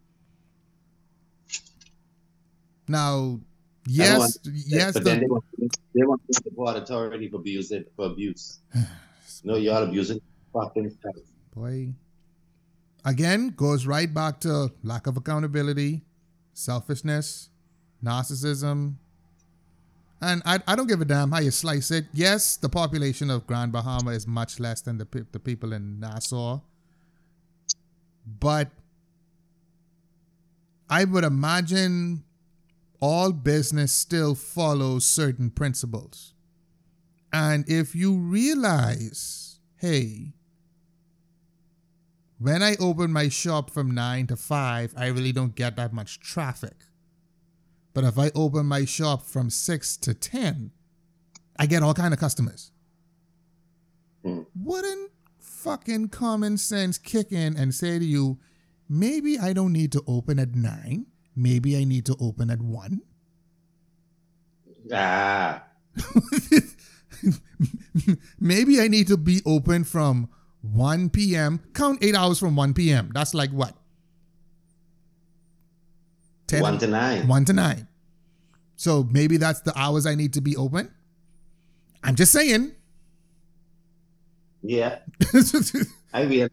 [2.88, 3.40] Now,
[3.98, 5.44] yes, want- yes, but then they want,
[5.94, 8.60] they want to support authority for abuse it for abuse.
[9.44, 10.20] no, y'all abusing
[10.54, 10.96] fucking
[11.56, 11.94] boy,
[13.06, 16.02] again goes right back to lack of accountability,
[16.54, 17.50] selfishness,
[18.04, 18.96] narcissism.
[20.24, 22.06] And I, I don't give a damn how you slice it.
[22.14, 26.00] Yes, the population of Grand Bahama is much less than the, pe- the people in
[26.00, 26.60] Nassau.
[28.40, 28.70] But
[30.88, 32.24] I would imagine
[33.02, 36.34] all business still follows certain principles.
[37.34, 40.34] And if you realize, hey,
[42.38, 46.20] when I open my shop from 9 to 5, I really don't get that much
[46.20, 46.86] traffic.
[47.94, 50.72] But if I open my shop from 6 to 10,
[51.58, 52.72] I get all kind of customers.
[54.24, 54.42] Hmm.
[54.56, 58.40] Wouldn't fucking common sense kick in and say to you,
[58.88, 61.06] maybe I don't need to open at 9,
[61.36, 63.02] maybe I need to open at 1?
[64.94, 65.64] Ah,
[68.40, 70.30] maybe I need to be open from
[70.62, 71.60] 1 p.m.
[71.74, 73.12] Count eight hours from 1 p.m.
[73.14, 73.76] That's like what?
[76.48, 77.28] 10 one to nine.
[77.28, 77.88] 1 to 9.
[78.76, 80.92] So maybe that's the hours I need to be open.
[82.04, 82.74] I'm just saying.
[84.64, 85.00] Yeah,
[86.14, 86.50] I real,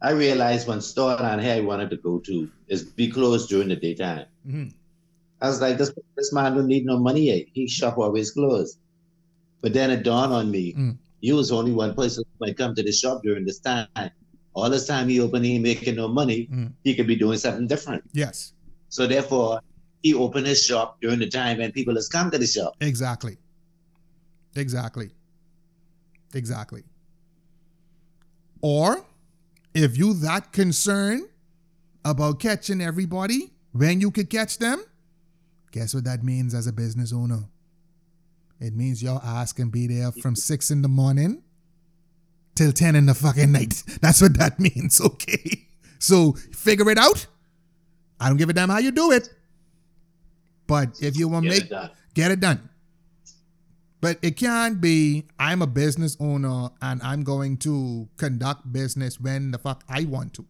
[0.00, 3.68] I realized one store down here I wanted to go to is be closed during
[3.68, 4.26] the daytime.
[4.46, 4.72] Mhm.
[5.40, 7.46] I was like, this this man don't need no money yet.
[7.54, 8.78] His shop always closed.
[9.60, 10.98] But then it dawned on me, Mm.
[11.20, 13.88] you was only one person who might come to the shop during this time.
[14.54, 16.48] All this time he open, he ain't making no money.
[16.52, 16.72] Mm.
[16.84, 18.02] He could be doing something different.
[18.12, 18.52] yes,
[18.88, 19.60] So therefore,
[20.02, 22.74] he opened his shop during the time when people has come to the shop.
[22.80, 23.36] exactly.
[24.54, 25.10] Exactly.
[26.34, 26.82] Exactly.
[28.60, 29.04] Or
[29.78, 31.28] if you that concerned
[32.04, 34.82] about catching everybody when you could catch them,
[35.72, 37.44] guess what that means as a business owner?
[38.60, 41.42] It means your ass can be there from six in the morning
[42.56, 43.84] till 10 in the fucking night.
[44.00, 45.68] That's what that means, okay?
[46.00, 47.26] So figure it out.
[48.18, 49.32] I don't give a damn how you do it.
[50.66, 52.68] But if you want to make it get it done.
[54.00, 59.50] But it can't be I'm a business owner and I'm going to conduct business when
[59.50, 60.46] the fuck I want to.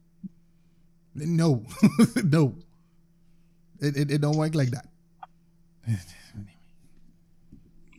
[1.14, 1.64] No.
[2.24, 2.56] no.
[3.80, 4.86] It, it, it don't work like that.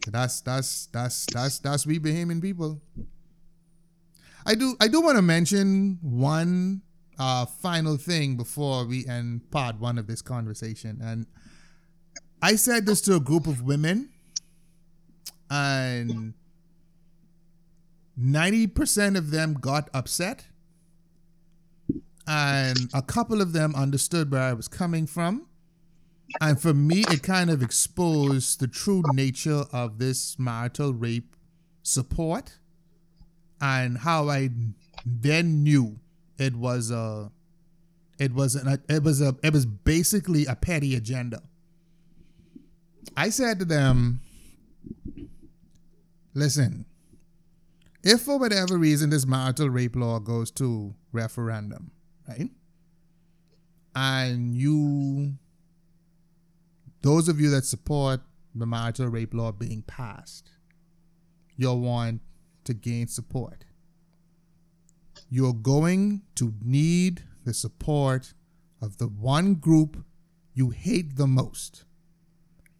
[0.08, 2.82] That's that's that's that's that's we Bahamian people.
[4.46, 6.82] I do I do want to mention one
[7.20, 11.28] uh, final thing before we end part one of this conversation, and
[12.42, 14.10] I said this to a group of women,
[15.50, 16.34] and
[18.16, 20.48] ninety percent of them got upset,
[22.28, 25.46] and a couple of them understood where I was coming from.
[26.40, 31.36] And for me, it kind of exposed the true nature of this marital rape
[31.82, 32.60] support
[33.60, 34.50] and how I
[35.06, 36.00] then knew
[36.38, 37.32] it was a
[38.20, 41.42] it was an it was a it was basically a petty agenda.
[43.18, 44.22] I said to them,
[46.34, 46.86] listen,
[48.04, 51.92] if for whatever reason this marital rape law goes to referendum,
[52.28, 52.50] right?
[53.96, 55.34] And you
[57.02, 58.22] those of you that support
[58.54, 60.52] the marital rape law being passed,
[61.56, 62.22] you'll want
[62.66, 63.66] to gain support.
[65.30, 68.34] You're going to need the support
[68.82, 70.04] of the one group
[70.54, 71.86] you hate the most.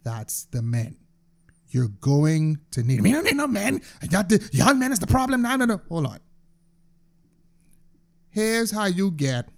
[0.02, 0.99] That's the men.
[1.70, 3.00] You're going to need.
[3.02, 3.80] Me don't need no men.
[4.02, 5.42] I got the young men is the problem.
[5.42, 5.80] No, no, no.
[5.88, 6.18] Hold on.
[8.30, 9.48] Here's how you get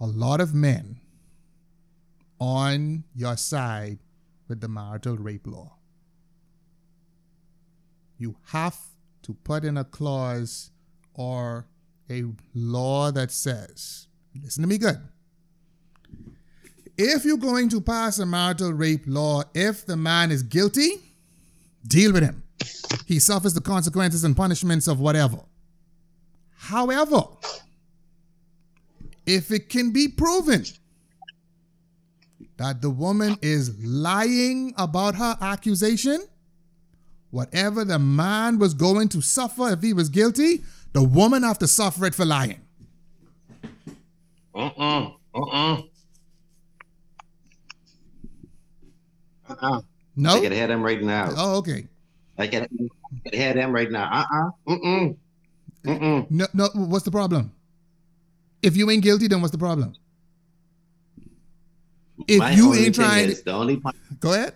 [0.00, 1.00] a lot of men
[2.40, 3.98] on your side
[4.48, 5.76] with the marital rape law.
[8.16, 8.78] You have
[9.22, 10.70] to put in a clause
[11.14, 11.66] or
[12.10, 12.24] a
[12.54, 14.06] law that says,
[14.40, 14.98] listen to me good.
[16.98, 20.94] If you're going to pass a marital rape law, if the man is guilty,
[21.86, 22.42] deal with him.
[23.06, 25.38] He suffers the consequences and punishments of whatever.
[26.56, 27.22] However,
[29.26, 30.64] if it can be proven
[32.56, 36.26] that the woman is lying about her accusation,
[37.30, 41.68] whatever the man was going to suffer if he was guilty, the woman have to
[41.68, 42.60] suffer it for lying.
[44.52, 45.10] Uh-uh.
[45.32, 45.82] Uh-uh.
[49.48, 49.80] Uh-uh.
[50.16, 50.36] No?
[50.36, 51.32] I can hear them right now.
[51.36, 51.86] Oh, okay.
[52.38, 52.66] I can,
[53.32, 54.08] hear them right now.
[54.12, 54.50] Uh-uh.
[54.74, 55.16] Mm-mm.
[55.84, 56.30] Mm-mm.
[56.30, 56.68] No, no.
[56.74, 57.52] What's the problem?
[58.62, 59.94] If you ain't guilty, then what's the problem?
[62.26, 64.54] If My you ain't trying, is, the only pun- go ahead.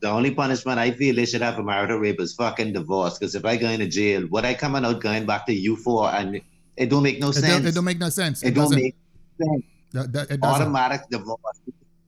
[0.00, 3.18] the only punishment I feel they should have for marital rape is fucking divorce.
[3.18, 6.10] Because if I go into jail, what I coming out going back to you for,
[6.10, 6.40] and
[6.76, 7.46] it don't make no It sense.
[7.46, 8.42] don't, it don't make no sense.
[8.42, 8.82] It don't doesn't.
[8.82, 8.96] make
[9.40, 9.64] sense.
[9.92, 10.40] That- that- it.
[10.42, 11.40] Automatic divorce.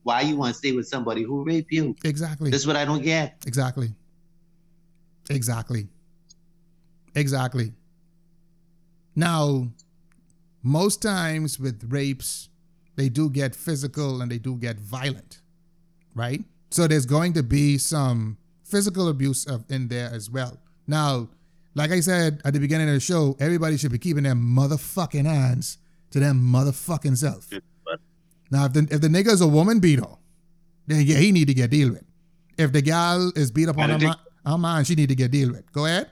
[0.07, 1.93] Why you want to stay with somebody who raped you?
[2.05, 2.49] Exactly.
[2.49, 3.43] This is what I don't get.
[3.45, 3.89] Exactly.
[5.29, 5.89] Exactly.
[7.13, 7.73] Exactly.
[9.17, 9.67] Now,
[10.63, 12.47] most times with rapes,
[12.95, 15.41] they do get physical and they do get violent,
[16.15, 16.41] right?
[16.69, 20.57] So there's going to be some physical abuse of, in there as well.
[20.87, 21.27] Now,
[21.75, 25.25] like I said at the beginning of the show, everybody should be keeping their motherfucking
[25.25, 25.79] hands
[26.11, 27.49] to their motherfucking self.
[28.49, 30.07] Now, if the if the nigga's a woman beater,
[30.85, 32.03] then yeah, he need to get deal with.
[32.57, 34.15] If the gal is beat up on I her, think-
[34.45, 35.71] her man, she need to get deal with.
[35.71, 36.09] Go ahead.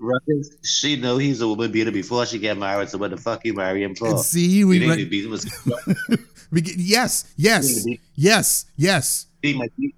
[0.00, 2.88] Ruckus, she know he's a woman beater before she get married.
[2.88, 4.08] So what the fuck you marry him for?
[4.08, 5.32] And see, you we, re- beat him
[6.52, 7.84] we get, yes, yes,
[8.14, 9.26] yes, yes.
[9.42, 9.92] He, might he,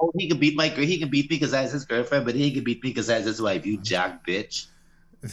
[0.00, 0.84] oh, he can beat my girl.
[0.84, 3.24] He can beat me because that's his girlfriend, but he can beat me because that's
[3.24, 3.64] his wife.
[3.64, 4.66] You jack bitch.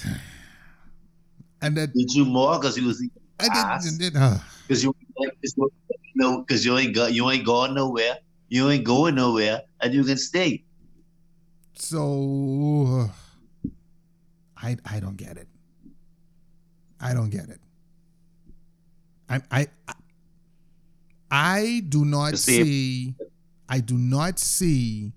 [1.62, 3.02] And then Beat you more because you was
[3.40, 5.72] I did, did, uh, because you because you
[6.16, 8.18] no because you ain't go, you ain't going nowhere.
[8.50, 10.64] You ain't going nowhere, and you can stay.
[11.76, 13.70] so uh,
[14.58, 15.48] I I don't get it.
[17.00, 17.60] I don't get it.
[19.30, 19.68] I I
[21.32, 23.16] I- do not see- see
[23.68, 25.14] I do not see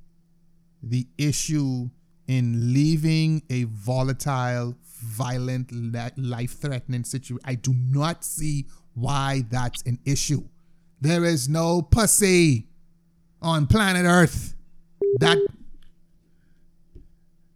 [0.82, 1.90] the issue
[2.26, 5.70] in leaving a volatile, violent,
[6.16, 7.44] life threatening situation.
[7.44, 8.66] I do not see
[8.96, 10.42] why that's an issue.
[11.00, 12.66] There is no pussy
[13.42, 14.54] on planet Earth
[15.20, 15.38] that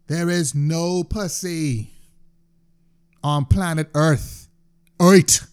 [0.06, 1.90] there is no pussy
[3.24, 4.48] on planet Earth.
[5.00, 5.50] Earth.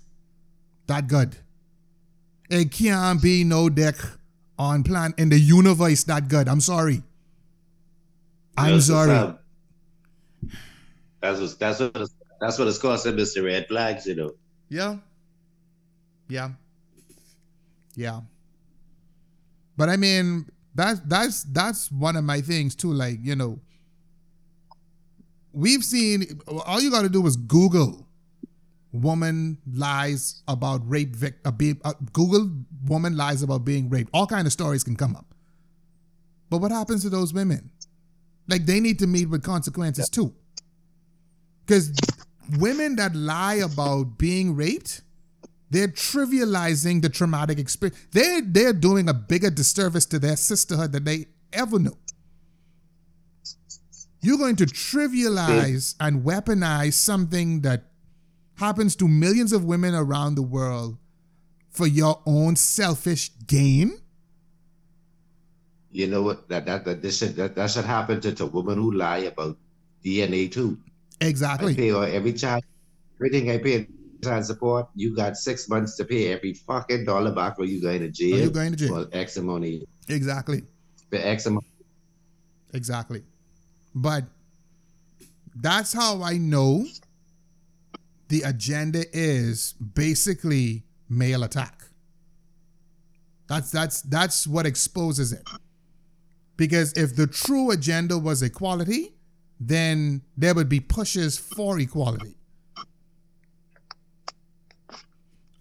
[0.88, 1.38] That good.
[2.50, 3.96] It can't be no dick
[4.60, 6.48] on plan in the universe that good.
[6.50, 7.02] I'm sorry.
[8.58, 9.34] I'm sorry.
[11.22, 13.44] That's what that's what it's- that's what it's called, Mr.
[13.44, 14.36] Red Flags, you know.
[14.70, 14.98] Yeah.
[16.28, 16.52] Yeah.
[17.96, 18.22] Yeah.
[19.76, 22.92] But I mean, that's that's that's one of my things too.
[22.92, 23.60] Like, you know,
[25.54, 28.08] we've seen all you gotta do is Google
[28.92, 31.52] woman lies about rape vic uh,
[31.84, 32.50] uh, Google
[32.86, 34.10] woman lies about being raped.
[34.14, 35.26] All kind of stories can come up.
[36.50, 37.72] But what happens to those women?
[38.48, 40.34] Like they need to meet with consequences too.
[41.66, 41.92] Because
[42.58, 45.02] women that lie about being raped,
[45.70, 48.00] they're trivializing the traumatic experience.
[48.12, 51.98] They're they're doing a bigger disservice to their sisterhood than they ever knew.
[54.22, 57.92] You're going to trivialize and weaponize something that
[58.56, 60.98] happens to millions of women around the world
[61.70, 64.00] for your own selfish gain.
[65.92, 66.50] You know what?
[66.50, 69.58] That that that this that, that should happen to, to women who lie about
[70.04, 70.78] DNA too.
[71.22, 71.76] I Exactly.
[71.76, 72.64] pay her every child,
[73.20, 73.88] everything I pay
[74.44, 74.88] support.
[74.96, 78.36] You got six months to pay every fucking dollar back, or you going to jail.
[78.36, 79.06] Or you going to jail.
[79.06, 80.64] for X amount of Exactly.
[81.10, 81.66] for X amount.
[82.74, 83.24] Exactly.
[83.96, 84.26] But
[85.56, 86.86] that's how I know
[88.28, 91.84] the agenda is basically male attack.
[93.48, 95.48] That's that's that's what exposes it.
[96.58, 99.14] Because if the true agenda was equality,
[99.60, 102.37] then there would be pushes for equality.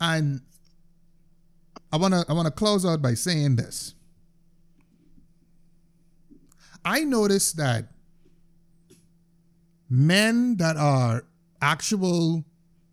[0.00, 0.40] And
[1.92, 3.94] I wanna I wanna close out by saying this.
[6.84, 7.88] I noticed that
[9.88, 11.24] men that are
[11.60, 12.44] actual,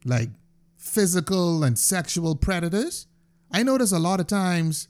[0.06, 0.30] like
[0.78, 3.08] physical and sexual predators,
[3.52, 4.88] I notice a lot of times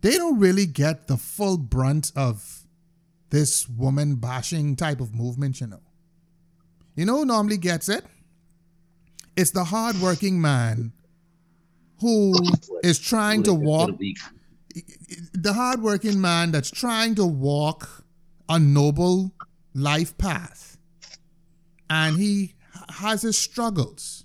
[0.00, 2.64] they don't really get the full brunt of
[3.30, 5.80] this woman bashing type of movement, you know.
[6.94, 8.04] You know who normally gets it?
[9.36, 10.92] It's the hardworking man
[12.00, 12.34] who
[12.82, 13.90] is trying to walk
[15.32, 18.04] the hardworking man that's trying to walk
[18.48, 19.32] a noble
[19.74, 20.78] life path.
[21.90, 22.54] And he
[22.90, 24.24] has his struggles.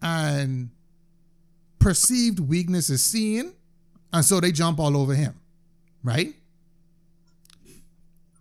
[0.00, 0.70] And
[1.78, 3.52] perceived weakness is seen
[4.12, 5.34] and so they jump all over him
[6.02, 6.34] right?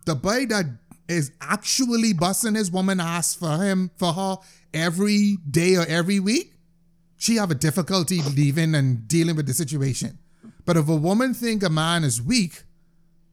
[0.06, 0.66] The boy that
[1.08, 4.38] is actually busting his woman ass for him for her
[4.74, 6.54] every day or every week
[7.18, 10.18] she have a difficulty leaving and dealing with the situation
[10.66, 12.64] but if a woman think a man is weak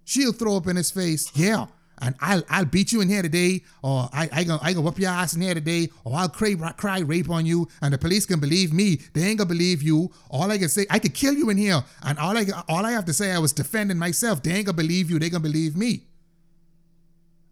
[0.05, 1.67] she'll throw up in his face, yeah,
[1.99, 4.99] and I'll I'll beat you in here today, or I I gonna I gonna whip
[4.99, 8.27] your ass in here today, or I'll cry cry rape on you, and the police
[8.27, 9.01] can believe me.
[9.15, 10.11] They ain't gonna believe you.
[10.31, 12.93] All I can say, I could kill you in here, and all I all I
[12.93, 14.43] have to say, I was defending myself.
[14.43, 15.19] They ain't gonna believe you.
[15.19, 16.07] They gonna believe me.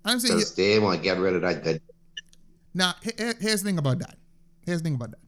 [0.05, 1.81] I'm saying Because they want to get rid of that
[2.75, 4.17] now, he- he- here's the thing about that.
[4.67, 5.21] Here's the thing about that.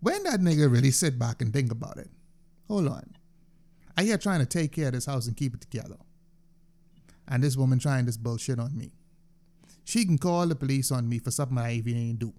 [0.00, 2.10] When that nigga really sit back and think about it,
[2.68, 3.14] hold on.
[3.96, 5.96] I here trying to take care of this house and keep it together.
[7.28, 8.92] And this woman trying this bullshit on me.
[9.84, 12.32] She can call the police on me for something I even ain't do.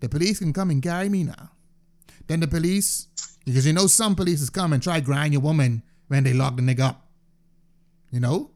[0.00, 1.50] The police can come and carry me now.
[2.26, 3.08] Then the police,
[3.44, 6.56] because you know some police is come and try grind your woman when they lock
[6.56, 7.08] the nigga up.
[8.10, 8.50] You know?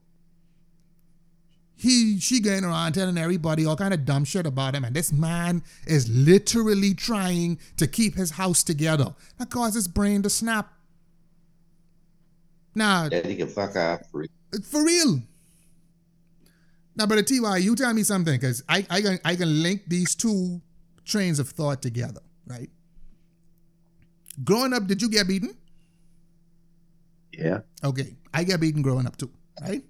[1.81, 5.13] He she going around telling everybody all kind of dumb shit about him and this
[5.13, 10.73] man is literally trying to keep his house together that caused his brain to snap
[12.75, 14.01] now Then he can fuck off.
[14.11, 14.29] free.
[14.71, 15.23] for real
[16.97, 20.15] now brother Tee-Y you tell me something because I, I can i can link these
[20.17, 20.61] two
[21.05, 22.71] trains of thought together right
[24.43, 25.55] growing up did you get beaten
[27.33, 27.61] Yeah.
[27.85, 29.31] Okay, I get beaten growing up too,
[29.63, 29.85] right?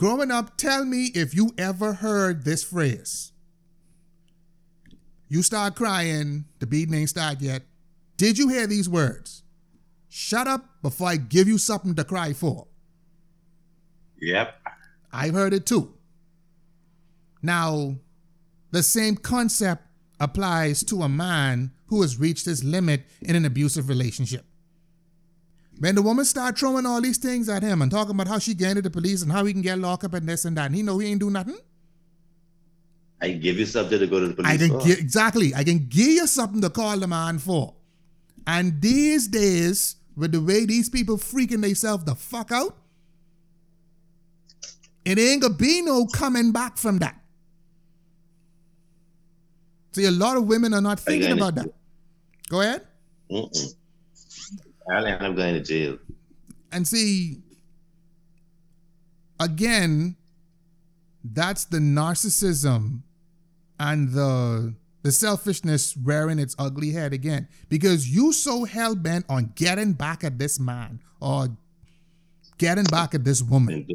[0.00, 3.32] Growing up, tell me if you ever heard this phrase.
[5.28, 7.64] You start crying, the beating ain't started yet.
[8.16, 9.42] Did you hear these words?
[10.08, 12.66] Shut up before I give you something to cry for.
[14.22, 14.54] Yep.
[15.12, 15.92] I've heard it too.
[17.42, 17.96] Now,
[18.70, 19.82] the same concept
[20.18, 24.46] applies to a man who has reached his limit in an abusive relationship.
[25.80, 28.54] When the woman start throwing all these things at him and talking about how she
[28.54, 30.74] to the police and how he can get locked up and this and that, and
[30.74, 31.56] he know he ain't do nothing.
[33.22, 34.86] I can give you something to go to the police I can for.
[34.86, 35.54] gi- exactly.
[35.54, 37.74] I can give you something to call the man for.
[38.46, 42.76] And these days, with the way these people freaking themselves the fuck out,
[45.06, 47.18] it ain't gonna be no coming back from that.
[49.92, 51.72] See, a lot of women are not thinking about that.
[52.50, 52.86] Go ahead.
[53.30, 53.74] Mm-mm.
[54.90, 55.98] I'll end up going to jail.
[56.72, 57.38] And see,
[59.38, 60.16] again,
[61.24, 63.02] that's the narcissism
[63.78, 67.48] and the the selfishness rearing its ugly head again.
[67.68, 71.48] Because you so hell bent on getting back at this man or
[72.58, 73.88] getting back at this woman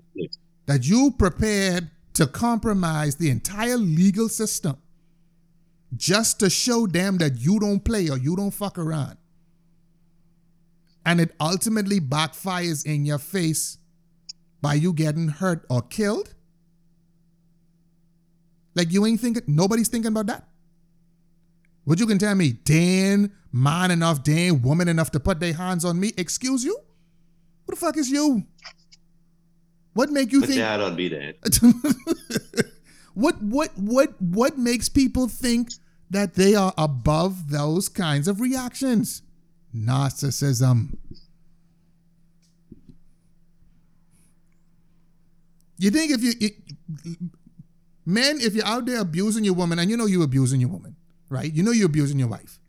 [0.65, 4.77] that you prepared to compromise the entire legal system
[5.95, 9.17] just to show them that you don't play or you don't fuck around.
[11.05, 13.77] And it ultimately backfires in your face
[14.61, 16.33] by you getting hurt or killed.
[18.73, 20.47] Like you ain't thinking, nobody's thinking about that.
[21.85, 25.85] Would you can tell me, Dan, man enough, Dan, woman enough to put their hands
[25.85, 26.11] on me?
[26.17, 26.75] Excuse you?
[27.65, 28.43] Who the fuck is you?
[29.93, 30.59] What make you But think?
[30.59, 32.71] yeah, I don't be that.
[33.13, 35.69] what what what what makes people think
[36.09, 39.21] that they are above those kinds of reactions?
[39.75, 40.97] Narcissism.
[45.77, 46.53] You think if you it,
[48.05, 50.95] men, if you're out there abusing your woman, and you know you're abusing your woman,
[51.29, 51.51] right?
[51.51, 52.59] You know you're abusing your wife.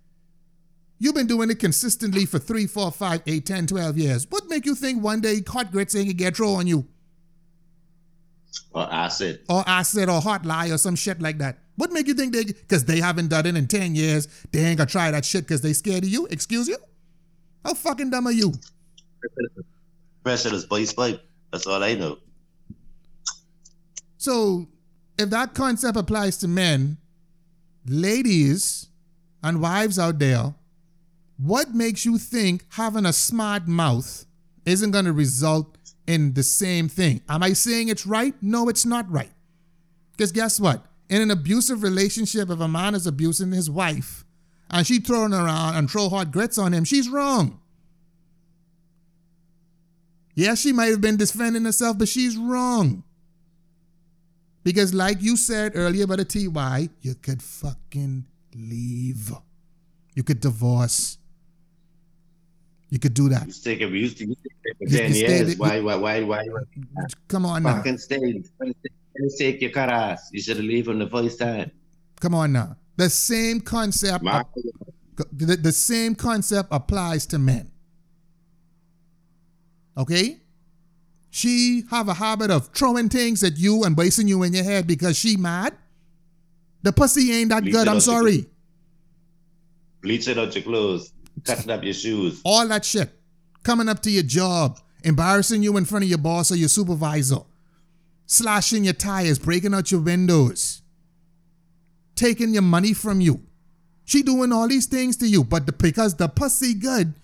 [0.99, 4.27] You've been doing it consistently for three, four, five, eight, 10, 12 years.
[4.31, 6.87] What make you think one day hot grits ain't gonna get thrown on you?
[8.73, 9.41] Or acid.
[9.49, 11.59] or acid or hot lie or some shit like that.
[11.77, 14.79] What make you think they, because they haven't done it in 10 years, they ain't
[14.79, 16.27] gonna try that shit because they scared of you?
[16.27, 16.79] Excuse you?
[17.65, 18.53] How fucking dumb are you?
[20.23, 21.23] Pressure is voice pipe.
[21.53, 22.19] That's all I know.
[24.19, 24.69] So,
[25.19, 26.99] if that concept applies to men,
[27.87, 28.89] ladies
[29.43, 30.55] and wives out there,
[31.39, 34.27] what makes you think having a smart mouth
[34.65, 37.21] isn't gonna result in the same thing?
[37.29, 38.35] Am I saying it's right?
[38.43, 39.33] No, it's not right.
[40.13, 40.85] Because guess what?
[41.09, 44.26] In an abusive relationship, if a man is abusing his wife
[44.71, 47.61] and she throwing around and throw hot grits on him, she's wrong.
[50.35, 53.03] Yes, she might have been defending herself, but she's wrong.
[54.65, 59.33] Because, like you said earlier about the TY, you could fucking leave.
[60.15, 61.19] You could divorce.
[62.91, 63.47] You could do that.
[63.47, 63.91] You take it.
[63.91, 65.57] You to you it for You- ten years.
[65.57, 65.81] Why?
[65.81, 65.97] Why?
[65.97, 66.21] Why?
[66.23, 66.43] Why?
[67.29, 67.77] Come on now.
[67.77, 68.43] fucking stay?
[69.39, 70.29] Take your cut ass.
[70.33, 71.71] You should have leave from the first time.
[72.21, 72.77] Come on now.
[72.97, 74.25] The same concept.
[74.25, 74.45] My,
[75.33, 77.71] the, the same concept applies to men.
[79.97, 80.41] Okay?
[81.31, 84.87] She have a habit of throwing things at you and wasting you in your head
[84.87, 85.75] because she mad.
[86.83, 87.89] The pussy ain't that Leave good.
[87.89, 88.47] I'm sorry.
[90.01, 91.13] bleaching out your clothes,
[91.45, 92.41] cutting up your shoes.
[92.45, 93.11] All that shit.
[93.65, 97.41] Coming up to your job, embarrassing you in front of your boss or your supervisor,
[98.27, 100.83] slashing your tires, breaking out your windows,
[102.17, 103.41] taking your money from you.
[104.05, 107.15] She doing all these things to you, but the, because the pussy good,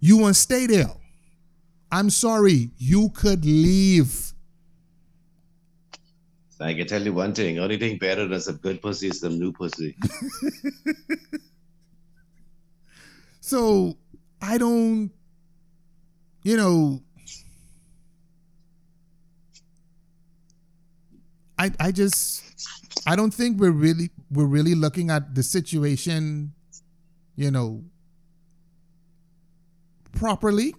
[0.00, 0.90] you won't stay there.
[1.92, 4.32] I'm sorry, you could leave.
[6.60, 9.38] I can tell you one thing: only thing better than some good pussy is some
[9.38, 9.96] new pussy.
[13.50, 13.96] So
[14.40, 15.10] I don't,
[16.44, 17.02] you know,
[21.58, 22.49] I I just
[23.06, 26.52] I don't think we're really we're really looking at the situation,
[27.36, 27.84] you know,
[30.12, 30.74] properly.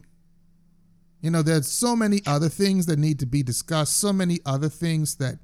[1.22, 4.70] You know, there's so many other things that need to be discussed, so many other
[4.70, 5.40] things that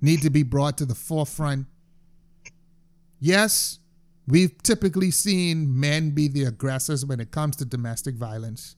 [0.00, 1.66] need to be brought to the forefront.
[3.20, 3.78] Yes,
[4.26, 8.74] we've typically seen men be the aggressors when it comes to domestic violence.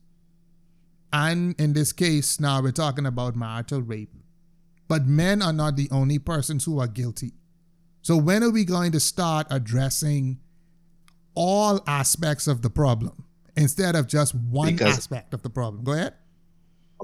[1.13, 4.13] And in this case, now we're talking about marital rape.
[4.89, 7.33] But men are not the only persons who are guilty.
[8.03, 10.39] So when are we going to start addressing
[11.35, 13.25] all aspects of the problem
[13.57, 15.85] instead of just one Because- aspect of the problem?
[15.85, 16.15] Go ahead.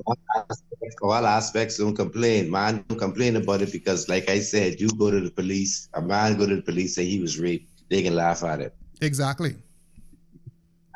[0.06, 2.50] all aspects, all aspects don't complain.
[2.50, 6.00] Man don't complain about it because, like I said, you go to the police, a
[6.00, 8.74] man go to the police, say he was raped, they can laugh at it.
[9.02, 9.56] Exactly.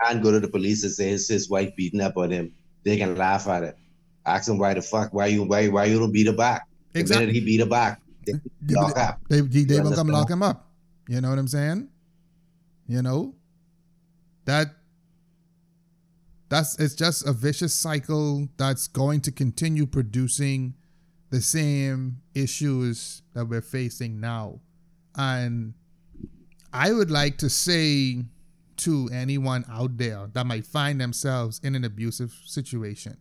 [0.03, 2.53] Man go to the police and say it's his wife beating up on him,
[2.85, 3.77] they can laugh at it.
[4.27, 6.67] Ask him why the fuck, why you, why, why you don't beat her back?
[6.95, 7.27] The Exactly.
[7.27, 9.21] minute he beat her back, they, they lock up.
[9.29, 10.71] They, they, they will come lock him up.
[11.09, 11.89] You know what I'm saying?
[12.87, 13.35] You know?
[14.47, 14.69] That
[16.49, 20.75] that's it's just a vicious cycle that's going to continue producing
[21.31, 24.61] the same issues that we're facing now.
[25.17, 25.75] And
[26.73, 28.25] I would like to say
[28.77, 33.17] to anyone out there that might find themselves in an abusive situation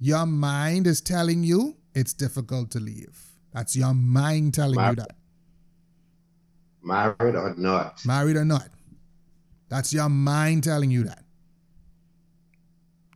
[0.00, 3.18] your mind is telling you it's difficult to leave.
[3.52, 5.16] That's your mind telling you that.
[6.82, 8.04] Married or not.
[8.04, 8.68] Married or not.
[9.68, 11.24] That's your mind telling you that.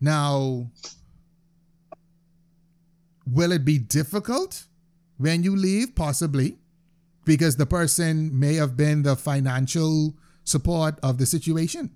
[0.01, 0.71] Now,
[3.27, 4.65] will it be difficult
[5.17, 5.95] when you leave?
[5.95, 6.59] Possibly,
[7.25, 11.93] because the person may have been the financial support of the situation.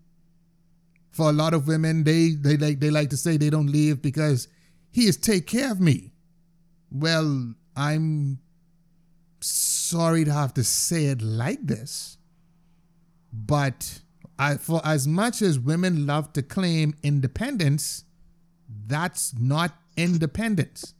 [1.10, 4.00] For a lot of women, they they like they like to say they don't leave
[4.02, 4.48] because
[4.97, 6.10] he is take care of me.
[6.90, 8.39] Well, I'm
[9.43, 12.16] sorry to have to say it like this,
[13.31, 14.01] but
[14.39, 18.05] I, for as much as women love to claim independence,
[18.86, 20.94] that's not independence.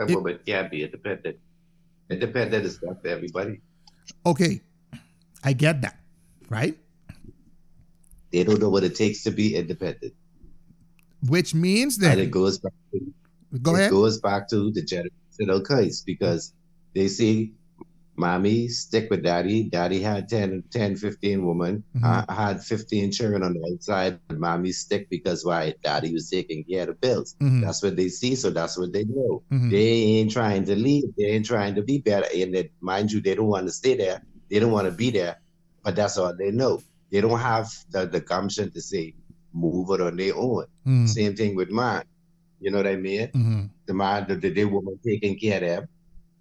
[0.00, 1.38] A It- woman can't be independent.
[2.10, 3.60] Independent is not for everybody.
[4.26, 4.60] Okay,
[5.44, 6.00] I get that,
[6.48, 6.76] right?
[8.32, 10.14] They don't know what it takes to be independent.
[11.28, 13.12] Which means And it that goes back to
[13.62, 13.90] go it ahead.
[13.90, 16.52] goes back to the generational curse because
[16.94, 17.52] they see
[18.16, 19.64] mommy stick with daddy.
[19.64, 21.82] Daddy had 10, 10 15 women.
[21.96, 22.24] Mhm.
[22.28, 24.18] I had 15 children on the outside.
[24.28, 25.74] And mommy stick because why?
[25.82, 27.34] Daddy was taking care of the bills.
[27.40, 29.42] Mhm, That's what they see, so that's what they know.
[29.50, 29.86] mhm, They
[30.18, 31.04] ain't trying to leave.
[31.16, 32.26] They ain't trying to be better.
[32.34, 34.22] And that, mind you, they don't want to stay there.
[34.50, 35.36] They don't want to be there.
[35.82, 36.82] But that's all they know.
[37.10, 39.14] They don't have the, the gumption to say,
[39.52, 40.64] move it on their own.
[40.86, 42.04] mhm, Same thing with mine.
[42.60, 43.28] You know what I mean?
[43.34, 45.88] mhm, The man, the, the, the woman taking care of them.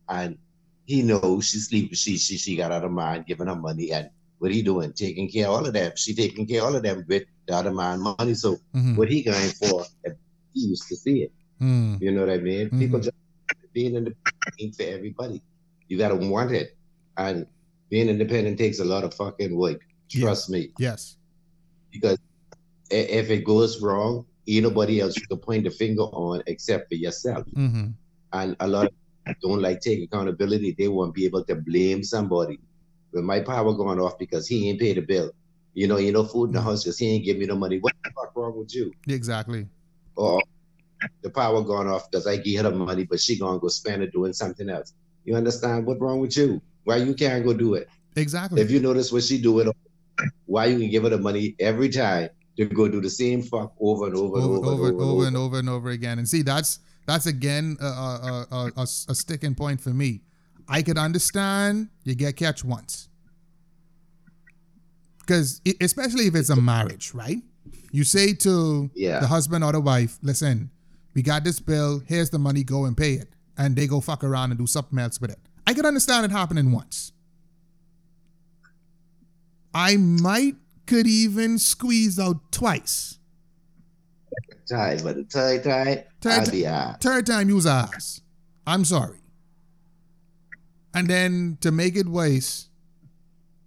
[0.10, 0.38] And
[0.86, 1.96] he knows she sleep.
[1.96, 3.92] She she she got out of mind giving her money.
[3.92, 4.10] And
[4.40, 4.94] what he doing?
[4.94, 5.92] Taking care of all of them.
[5.96, 8.34] She taking care of all of them with the other man money.
[8.34, 9.86] So mhm, what he going for?
[10.54, 11.32] He used to see it.
[11.62, 12.02] mhm.
[12.02, 12.70] You know what I mean?
[12.72, 13.04] People Mhm.
[13.04, 13.16] just
[13.74, 15.42] being independent for everybody.
[15.88, 16.76] You gotta want it.
[17.18, 17.46] And
[17.90, 19.80] being independent takes a lot of fucking work.
[20.10, 20.22] Yeah.
[20.26, 20.72] Trust me.
[20.78, 21.18] Yes.
[21.92, 22.18] Because
[22.92, 26.96] if it goes wrong, ain't nobody else you can point the finger on except for
[26.96, 27.46] yourself.
[27.58, 27.94] Mhm,
[28.34, 28.94] And a lot of
[29.26, 30.76] people don't like take accountability.
[30.78, 32.60] They won't be able to blame somebody.
[33.12, 35.32] When my power going off because he ain't paid the bill.
[35.74, 37.78] You know, you know, food in the house because he ain't give me no money.
[37.80, 38.92] What the fuck wrong with you?
[39.08, 39.68] Exactly.
[40.16, 40.42] or
[41.24, 44.04] the power gone off because I give her the money, but she gonna go spend
[44.04, 44.94] it doing something else.
[45.26, 46.62] You understand what wrong with you?
[46.84, 47.88] Why you can't go do it?
[48.16, 48.62] Exactly.
[48.62, 49.68] If you notice what she do it,
[50.46, 52.30] why you can give her the money every time
[52.70, 55.04] to go do the same fuck over and over and over, over, over, and over,
[55.12, 56.18] over and over and over again.
[56.20, 60.22] And see, that's that's again a, a, a, a, a sticking point for me.
[60.68, 63.10] I could understand you get catch once,
[65.20, 67.38] because especially if it's a marriage, right?
[67.92, 69.20] You say to Yeah.
[69.20, 70.70] the husband or the wife, "Listen,
[71.14, 72.02] we got this bill.
[72.08, 72.64] Here's the money.
[72.64, 75.40] Go and pay it." And they go fuck around and do something else with it.
[75.68, 77.12] I could understand it happening once.
[79.74, 80.56] I might
[80.92, 83.18] could even squeeze out twice.
[84.70, 87.00] Tie, but the tie tie, Tie- I'll be out.
[87.00, 88.20] Third time use ass.
[88.68, 89.20] I'm sorry.
[90.94, 92.68] And then to make it worse,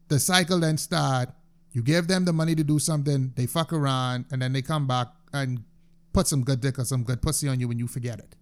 [0.09, 1.31] the cycle then start.
[1.73, 4.87] You give them the money to do something, they fuck around, and then they come
[4.87, 5.65] back and
[6.13, 8.37] put some good dick or some good pussy on you when you forget it.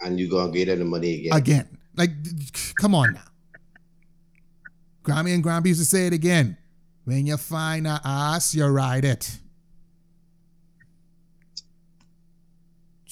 [0.00, 1.32] And you gonna get the money again.
[1.36, 1.78] Again.
[1.96, 2.12] Like,
[2.76, 3.28] come on now.
[5.04, 6.56] Grammy and Grammy used to say it again.
[7.04, 9.38] When you find a ass, you ride it.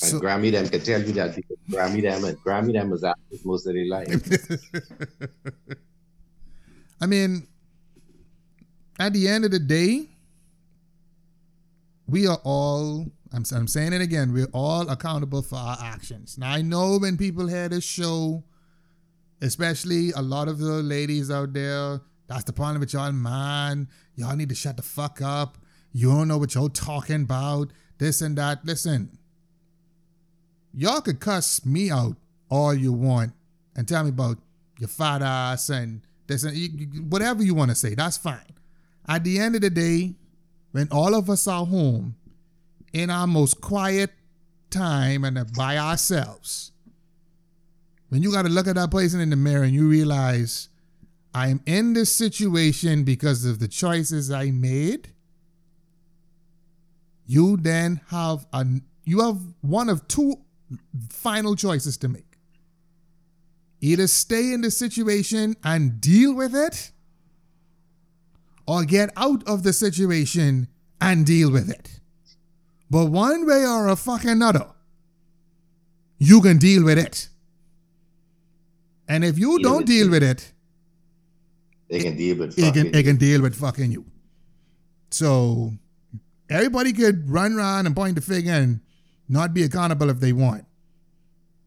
[0.02, 3.04] and So, Grammy them can tell you that because Grammy them and Grammy them was
[3.04, 4.08] active most of their life.
[7.00, 7.46] I mean,
[8.98, 10.08] at the end of the day,
[12.06, 16.38] we are all, I'm, I'm saying it again, we're all accountable for our actions.
[16.38, 18.44] Now, I know when people hear this show,
[19.40, 22.00] especially a lot of the ladies out there,
[22.30, 23.88] that's the problem with y'all, man.
[24.14, 25.58] Y'all need to shut the fuck up.
[25.92, 28.64] You don't know what y'all talking about, this and that.
[28.64, 29.18] Listen,
[30.72, 32.16] y'all could cuss me out
[32.48, 33.32] all you want
[33.74, 34.38] and tell me about
[34.78, 37.96] your fat ass and this and whatever you want to say.
[37.96, 38.54] That's fine.
[39.08, 40.14] At the end of the day,
[40.70, 42.14] when all of us are home
[42.92, 44.12] in our most quiet
[44.70, 46.70] time and by ourselves,
[48.08, 50.68] when you got to look at that person in the mirror and you realize,
[51.34, 55.10] I am in this situation because of the choices I made,
[57.26, 58.66] you then have a
[59.04, 60.36] you have one of two
[61.08, 62.38] final choices to make.
[63.80, 66.92] Either stay in the situation and deal with it,
[68.66, 70.68] or get out of the situation
[71.00, 72.00] and deal with it.
[72.90, 74.66] But one way or a fucking another,
[76.18, 77.28] you can deal with it.
[79.08, 80.10] And if you Deal don't deal it.
[80.10, 80.52] with it,
[81.90, 84.04] They can deal with it can, it can deal with fucking you.
[85.10, 85.72] So
[86.48, 88.80] everybody could run around and point the finger and
[89.28, 90.64] not be accountable if they want.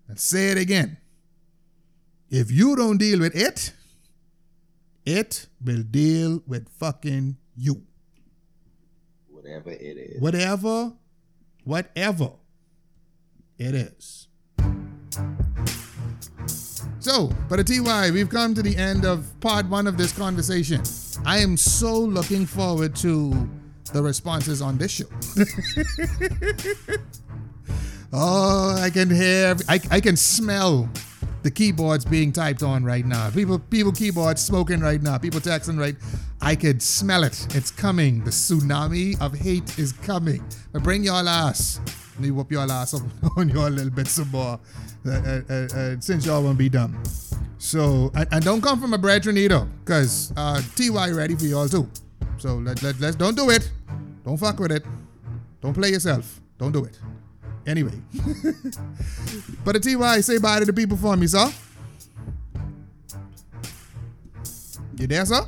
[0.07, 0.97] Let's say it again.
[2.29, 3.73] If you don't deal with it,
[5.05, 7.83] it will deal with fucking you.
[9.29, 10.21] Whatever it is.
[10.21, 10.93] Whatever,
[11.65, 12.31] whatever
[13.57, 14.27] it is.
[17.03, 20.81] So, for the TY, we've come to the end of part one of this conversation.
[21.25, 23.49] I am so looking forward to
[23.91, 25.03] the responses on this show.
[28.13, 30.89] oh, I can hear, I, I can smell
[31.41, 33.29] the keyboards being typed on right now.
[33.31, 35.17] People, people keyboards smoking right now.
[35.17, 35.97] People texting right.
[36.39, 37.53] I could smell it.
[37.53, 38.23] It's coming.
[38.23, 40.41] The tsunami of hate is coming.
[40.71, 41.81] But bring your ass.
[42.19, 43.01] Me whoop your ass up
[43.37, 44.59] on your little bit some more.
[45.05, 47.01] Uh, uh, uh, since y'all won't be dumb.
[47.57, 51.67] So, and, and, don't come from a brethren either, because uh, TY ready for y'all
[51.67, 51.89] too.
[52.37, 53.69] So let, let, let's don't do it.
[54.25, 54.85] Don't fuck with it.
[55.61, 56.39] Don't play yourself.
[56.57, 56.99] Don't do it.
[57.65, 57.93] Anyway.
[59.65, 61.51] but the TY, say bye to the people for me, sir.
[64.97, 65.41] You there, sir?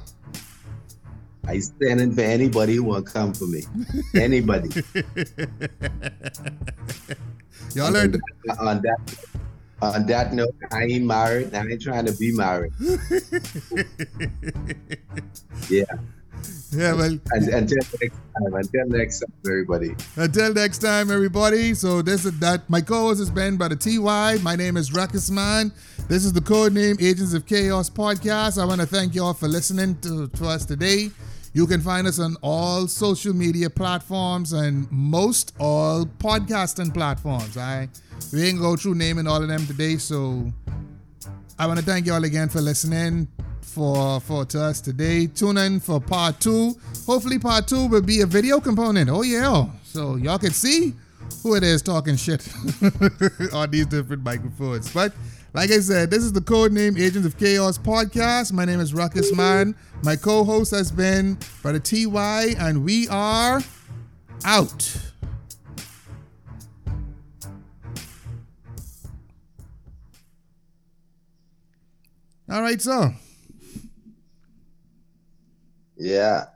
[1.47, 3.63] I standing for anybody who will come for me.
[4.15, 4.69] Anybody.
[7.75, 8.19] Y'all learned
[8.59, 8.99] on that
[9.81, 11.53] on that note, I ain't married.
[11.53, 12.71] I ain't trying to be married.
[15.69, 15.83] yeah.
[16.71, 17.17] Yeah, well.
[17.31, 18.11] Until next time.
[18.53, 19.95] Until next time, everybody.
[20.15, 21.73] Until next time, everybody.
[21.73, 22.69] So this is that.
[22.69, 24.37] My co-host is Ben by the TY.
[24.41, 25.71] My name is Ruckus Mann.
[26.07, 28.61] This is the code name Agents of Chaos podcast.
[28.61, 31.11] I want to thank you all for listening to, to us today.
[31.55, 37.55] You can find us on all social media platforms and most all podcasting platforms.
[37.55, 37.87] I
[38.33, 40.51] we ain't go through naming all of them today, so
[41.57, 43.29] I want to thank you all again for listening
[43.61, 45.27] for for to us today.
[45.27, 46.75] Tune in for part two.
[47.05, 49.09] Hopefully, part two will be a video component.
[49.09, 50.93] Oh yeah, so y'all can see
[51.41, 52.45] who it is talking shit
[53.53, 54.91] on these different microphones.
[54.93, 55.13] But
[55.55, 58.51] like I said, this is the Codename Agents of Chaos podcast.
[58.51, 59.73] My name is Ruckus Mann.
[60.03, 63.61] My co-host has been Brother Tee-Y, and we are
[64.43, 64.97] out.
[72.51, 73.13] All right, so.
[75.97, 76.47] Yeah.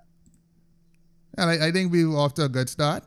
[1.38, 3.06] And I, I think we were off to a good start.